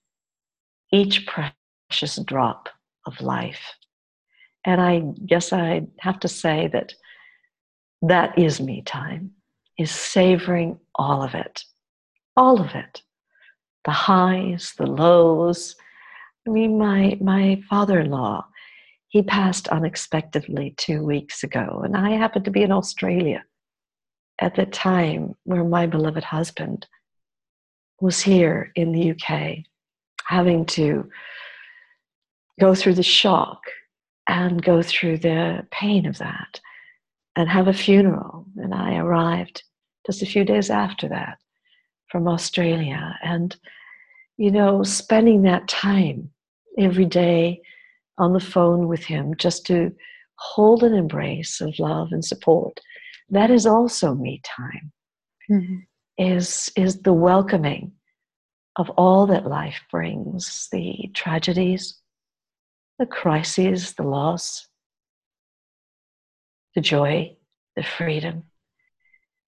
Each 0.92 1.26
Precious 1.26 2.16
Drop 2.24 2.68
of 3.07 3.20
Life," 3.20 3.76
and 4.64 4.80
I 4.80 5.01
guess 5.24 5.53
I 5.53 5.86
have 6.01 6.18
to 6.20 6.28
say 6.28 6.68
that 6.72 6.94
that 8.03 8.36
is 8.36 8.61
me 8.61 8.82
time, 8.82 9.32
is 9.78 9.92
savoring 9.92 10.80
all 10.96 11.22
of 11.22 11.34
it, 11.34 11.62
all 12.36 12.61
of 12.61 12.74
it 12.74 13.03
the 13.84 13.90
highs, 13.90 14.74
the 14.78 14.86
lows. 14.86 15.76
I 16.46 16.50
mean, 16.50 16.78
my, 16.78 17.18
my 17.20 17.62
father 17.68 18.00
in 18.00 18.10
law, 18.10 18.46
he 19.08 19.22
passed 19.22 19.68
unexpectedly 19.68 20.74
two 20.76 21.04
weeks 21.04 21.42
ago, 21.42 21.82
and 21.84 21.96
I 21.96 22.10
happened 22.10 22.44
to 22.44 22.50
be 22.50 22.62
in 22.62 22.72
Australia 22.72 23.44
at 24.40 24.54
the 24.54 24.66
time 24.66 25.34
where 25.44 25.64
my 25.64 25.86
beloved 25.86 26.24
husband 26.24 26.86
was 28.00 28.20
here 28.20 28.72
in 28.74 28.92
the 28.92 29.10
UK, 29.10 29.64
having 30.24 30.64
to 30.64 31.10
go 32.58 32.74
through 32.74 32.94
the 32.94 33.02
shock 33.02 33.60
and 34.26 34.62
go 34.62 34.82
through 34.82 35.18
the 35.18 35.66
pain 35.70 36.06
of 36.06 36.18
that 36.18 36.60
and 37.36 37.48
have 37.48 37.68
a 37.68 37.72
funeral. 37.72 38.46
And 38.56 38.74
I 38.74 38.96
arrived 38.96 39.62
just 40.06 40.22
a 40.22 40.26
few 40.26 40.44
days 40.44 40.70
after 40.70 41.08
that 41.08 41.38
from 42.11 42.28
Australia. 42.28 43.16
And, 43.22 43.56
you 44.36 44.50
know, 44.50 44.82
spending 44.82 45.42
that 45.42 45.68
time 45.68 46.30
every 46.78 47.06
day 47.06 47.62
on 48.18 48.32
the 48.32 48.40
phone 48.40 48.88
with 48.88 49.04
him 49.04 49.34
just 49.36 49.66
to 49.66 49.92
hold 50.36 50.82
an 50.82 50.94
embrace 50.94 51.61
of 51.61 51.78
love 51.78 52.08
and 52.12 52.24
support. 52.24 52.80
That 53.28 53.50
is 53.50 53.66
also 53.66 54.14
me 54.14 54.40
time. 54.44 54.92
Mm-hmm. 55.50 55.76
Is 56.18 56.70
is 56.76 57.00
the 57.00 57.14
welcoming 57.14 57.92
of 58.76 58.90
all 58.90 59.26
that 59.26 59.46
life 59.46 59.80
brings, 59.90 60.68
the 60.70 61.11
tragedies, 61.14 61.98
the 62.98 63.06
crises, 63.06 63.94
the 63.94 64.02
loss, 64.02 64.68
the 66.74 66.80
joy, 66.80 67.36
the 67.74 67.82
freedom. 67.82 68.44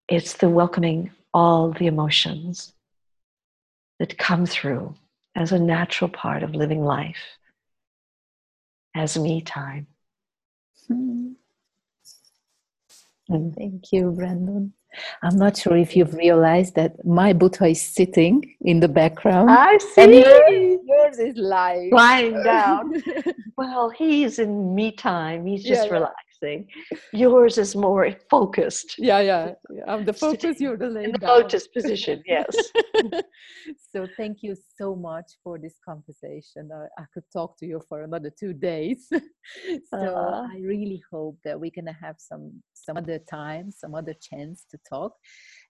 It's 0.08 0.34
the 0.34 0.48
welcoming 0.48 1.10
all 1.34 1.72
the 1.72 1.86
emotions 1.86 2.74
that 3.98 4.18
come 4.18 4.46
through 4.46 4.94
as 5.34 5.52
a 5.52 5.58
natural 5.58 6.10
part 6.10 6.42
of 6.42 6.54
living 6.54 6.84
life 6.84 7.38
as 8.94 9.18
me 9.18 9.40
time. 9.40 9.86
Hmm. 10.88 11.32
Thank 13.28 13.92
you, 13.92 14.10
Brandon. 14.10 14.74
I'm 15.22 15.36
not 15.36 15.56
sure 15.56 15.76
if 15.76 15.96
you've 15.96 16.14
realized 16.14 16.74
that 16.74 17.04
my 17.04 17.32
Buddha 17.32 17.66
is 17.66 17.80
sitting 17.80 18.54
in 18.60 18.80
the 18.80 18.88
background. 18.88 19.50
I 19.50 19.78
see. 19.78 20.20
Yours, 20.20 20.80
yours, 20.84 21.18
is 21.18 21.36
lying. 21.36 21.90
Lying 21.90 22.42
down. 22.42 23.02
well, 23.56 23.88
he's 23.88 24.38
in 24.38 24.74
me 24.74 24.92
time. 24.92 25.46
He's 25.46 25.64
just 25.64 25.86
yeah, 25.86 25.92
relaxing 25.92 26.31
thing. 26.42 26.66
Yours 27.12 27.56
is 27.56 27.74
more 27.74 28.04
focused. 28.28 28.96
Yeah, 28.98 29.20
yeah. 29.20 29.52
I'm 29.86 30.04
the 30.04 30.12
focus, 30.12 30.60
you're 30.60 30.76
the 30.76 30.88
In 31.06 31.12
the 31.12 31.26
lotus 31.26 31.66
position, 31.68 32.22
yes. 32.26 32.54
so 33.92 34.06
thank 34.18 34.38
you 34.42 34.54
so 34.78 34.94
much 34.94 35.28
for 35.42 35.58
this 35.58 35.76
conversation. 35.88 36.62
I, 36.80 37.02
I, 37.02 37.04
could 37.14 37.24
talk 37.32 37.56
to 37.60 37.66
you 37.66 37.80
for 37.88 38.02
another 38.02 38.30
two 38.42 38.52
days. 38.52 39.08
so 39.90 39.98
uh, 39.98 40.46
I 40.54 40.58
really 40.72 41.00
hope 41.10 41.38
that 41.44 41.58
we're 41.58 41.76
gonna 41.78 41.98
have 42.06 42.16
some 42.18 42.44
some 42.74 42.96
other 42.96 43.20
time, 43.30 43.70
some 43.70 43.94
other 43.94 44.14
chance 44.28 44.66
to 44.70 44.78
talk. 44.94 45.12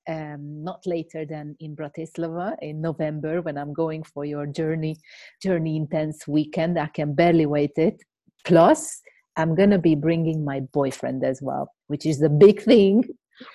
Um, 0.08 0.64
not 0.64 0.80
later 0.84 1.24
than 1.24 1.54
in 1.60 1.76
Bratislava 1.76 2.56
in 2.60 2.80
November 2.80 3.40
when 3.42 3.56
I'm 3.56 3.72
going 3.72 4.02
for 4.02 4.24
your 4.24 4.46
journey 4.46 4.96
journey 5.44 5.76
intense 5.76 6.26
weekend. 6.26 6.78
I 6.78 6.88
can 6.98 7.14
barely 7.14 7.46
wait 7.46 7.76
it. 7.76 7.98
Plus, 8.44 9.00
I'm 9.36 9.54
going 9.54 9.70
to 9.70 9.78
be 9.78 9.94
bringing 9.94 10.44
my 10.44 10.60
boyfriend 10.60 11.24
as 11.24 11.40
well, 11.40 11.72
which 11.86 12.06
is 12.06 12.18
the 12.18 12.28
big 12.28 12.62
thing. 12.62 13.04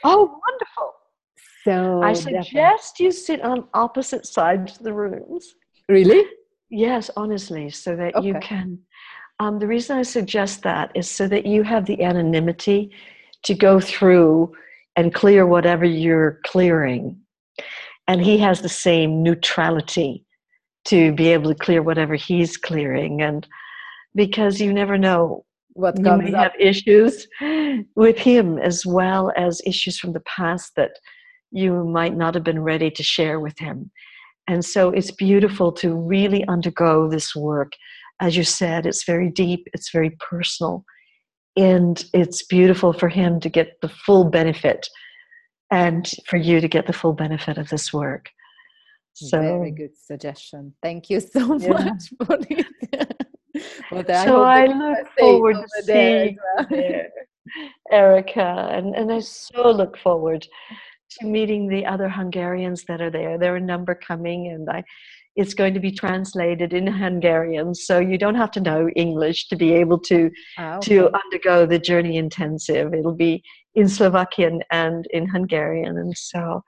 Oh, 0.03 0.39
wonderful. 0.47 0.93
So 1.63 2.01
I 2.01 2.13
suggest 2.13 2.51
definitely. 2.53 3.05
you 3.05 3.11
sit 3.11 3.41
on 3.41 3.67
opposite 3.73 4.25
sides 4.25 4.77
of 4.77 4.83
the 4.83 4.93
rooms. 4.93 5.53
Really? 5.89 6.25
Yes, 6.69 7.09
honestly, 7.15 7.69
so 7.69 7.95
that 7.95 8.15
okay. 8.15 8.27
you 8.27 8.35
can. 8.41 8.79
Um, 9.39 9.59
the 9.59 9.67
reason 9.67 9.97
I 9.97 10.01
suggest 10.01 10.63
that 10.63 10.91
is 10.95 11.09
so 11.09 11.27
that 11.27 11.45
you 11.45 11.63
have 11.63 11.85
the 11.85 12.03
anonymity 12.03 12.91
to 13.43 13.53
go 13.53 13.79
through 13.79 14.53
and 14.95 15.13
clear 15.13 15.45
whatever 15.45 15.85
you're 15.85 16.39
clearing. 16.45 17.19
And 18.07 18.21
he 18.21 18.37
has 18.39 18.61
the 18.61 18.69
same 18.69 19.21
neutrality 19.21 20.25
to 20.85 21.11
be 21.13 21.27
able 21.27 21.53
to 21.53 21.59
clear 21.59 21.83
whatever 21.83 22.15
he's 22.15 22.57
clearing. 22.57 23.21
And 23.21 23.47
because 24.15 24.59
you 24.59 24.73
never 24.73 24.97
know 24.97 25.45
what 25.77 25.97
you 25.97 26.03
may 26.03 26.33
up. 26.33 26.43
have 26.43 26.51
issues 26.59 27.27
with 27.95 28.17
him 28.17 28.57
as 28.57 28.85
well 28.85 29.31
as 29.37 29.61
issues 29.65 29.99
from 29.99 30.13
the 30.13 30.21
past 30.21 30.73
that 30.75 30.91
you 31.51 31.85
might 31.85 32.15
not 32.15 32.33
have 32.33 32.43
been 32.43 32.61
ready 32.61 32.89
to 32.91 33.03
share 33.03 33.39
with 33.39 33.57
him. 33.59 33.91
And 34.47 34.63
so 34.63 34.89
it's 34.89 35.11
beautiful 35.11 35.71
to 35.73 35.93
really 35.93 36.45
undergo 36.47 37.09
this 37.09 37.35
work. 37.35 37.73
As 38.19 38.35
you 38.35 38.43
said 38.43 38.85
it's 38.85 39.03
very 39.05 39.29
deep 39.29 39.67
it's 39.73 39.91
very 39.91 40.17
personal 40.19 40.83
and 41.55 42.03
it's 42.13 42.43
beautiful 42.43 42.93
for 42.93 43.09
him 43.09 43.39
to 43.39 43.49
get 43.49 43.79
the 43.81 43.89
full 43.89 44.25
benefit 44.25 44.87
and 45.71 46.09
for 46.27 46.37
you 46.37 46.59
to 46.61 46.67
get 46.67 46.87
the 46.87 46.93
full 46.93 47.13
benefit 47.13 47.57
of 47.57 47.69
this 47.69 47.93
work. 47.93 48.29
So 49.13 49.41
very 49.41 49.71
good 49.71 49.97
suggestion. 49.97 50.73
Thank 50.81 51.09
you 51.09 51.19
so 51.19 51.55
yeah. 51.59 51.69
much 51.69 52.13
it 53.91 54.07
well, 54.07 54.25
so 54.25 54.43
I, 54.43 54.63
I 54.63 54.65
look 54.65 55.07
forward 55.17 55.55
to 55.55 55.83
seeing 55.83 56.37
well. 56.57 56.67
there, 56.69 57.09
Erica, 57.91 58.69
and, 58.71 58.95
and 58.95 59.11
I 59.11 59.19
so 59.19 59.71
look 59.71 59.97
forward 59.97 60.47
to 61.11 61.25
meeting 61.25 61.67
the 61.67 61.85
other 61.85 62.09
Hungarians 62.09 62.83
that 62.87 63.01
are 63.01 63.09
there. 63.09 63.37
There 63.37 63.53
are 63.53 63.57
a 63.57 63.61
number 63.61 63.95
coming, 63.95 64.47
and 64.47 64.69
I, 64.69 64.83
it's 65.35 65.53
going 65.53 65.73
to 65.73 65.79
be 65.79 65.91
translated 65.91 66.73
in 66.73 66.87
Hungarian, 66.87 67.73
so 67.75 67.99
you 67.99 68.17
don't 68.17 68.35
have 68.35 68.51
to 68.51 68.61
know 68.61 68.89
English 68.95 69.47
to 69.49 69.55
be 69.55 69.73
able 69.73 69.99
to 69.99 70.29
oh, 70.57 70.77
okay. 70.77 70.95
to 70.95 71.15
undergo 71.15 71.65
the 71.65 71.79
journey 71.79 72.17
intensive. 72.17 72.93
It'll 72.93 73.15
be 73.15 73.43
in 73.75 73.87
Slovakian 73.87 74.61
and 74.71 75.05
in 75.11 75.27
Hungarian, 75.27 75.97
and 75.97 76.17
so 76.17 76.63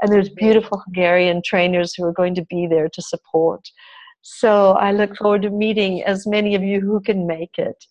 and 0.00 0.12
there's 0.12 0.28
beautiful 0.28 0.82
Hungarian 0.84 1.40
trainers 1.44 1.94
who 1.94 2.04
are 2.04 2.12
going 2.12 2.34
to 2.34 2.44
be 2.46 2.66
there 2.66 2.88
to 2.88 3.02
support. 3.02 3.68
So 4.26 4.70
I 4.72 4.92
look 4.92 5.18
forward 5.18 5.42
to 5.42 5.50
meeting 5.50 6.02
as 6.02 6.26
many 6.26 6.54
of 6.54 6.62
you 6.62 6.80
who 6.80 6.98
can 6.98 7.26
make 7.26 7.58
it. 7.58 7.84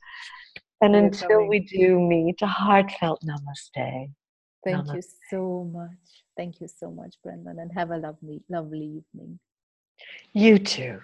And 0.82 0.96
until 0.96 1.48
we 1.48 1.60
do 1.60 2.00
meet, 2.00 2.42
a 2.42 2.48
heartfelt 2.48 3.22
namaste. 3.24 4.10
Thank 4.66 4.88
namaste. 4.88 4.96
you 4.96 5.02
so 5.30 5.72
much. 5.72 6.24
Thank 6.36 6.60
you 6.60 6.68
so 6.68 6.90
much, 6.90 7.14
Brendan, 7.24 7.60
and 7.60 7.72
have 7.74 7.92
a 7.92 7.98
lovely, 7.98 8.42
lovely 8.50 9.04
evening. 9.14 9.40
You 10.34 10.58
too. 10.58 11.00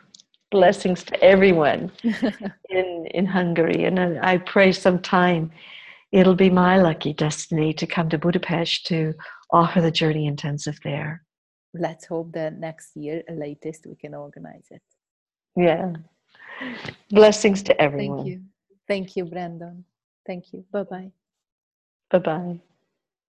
Blessings 0.50 1.04
to 1.04 1.24
everyone 1.24 1.92
in, 2.70 3.08
in 3.14 3.28
Hungary. 3.28 3.86
And 3.86 4.00
I 4.00 4.40
pray 4.40 4.72
sometime 4.72 5.52
it'll 6.12 6.34
be 6.34 6.50
my 6.50 6.82
lucky 6.82 7.14
destiny 7.14 7.72
to 7.74 7.86
come 7.86 8.10
to 8.10 8.18
Budapest 8.18 8.88
to 8.88 9.14
offer 9.52 9.80
the 9.80 9.92
journey 9.92 10.26
intensive 10.26 10.80
there. 10.84 11.24
Let's 11.76 12.08
hope 12.08 12.32
that 12.32 12.58
next 12.58 12.98
year, 12.98 13.22
latest, 13.30 13.86
we 13.86 13.96
can 13.96 14.16
organize 14.16 14.66
it. 14.72 14.82
Yeah. 15.56 15.94
Blessings 17.12 17.64
to 17.64 17.82
everyone. 17.82 18.18
Thank 18.18 18.28
you. 18.28 18.42
Thank 18.88 19.16
you, 19.16 19.26
Brandon. 19.26 19.86
Thank 20.26 20.54
you. 20.54 20.66
Bye 20.72 20.84
bye. 20.84 21.12
Bye 22.12 22.20
bye. 22.20 22.60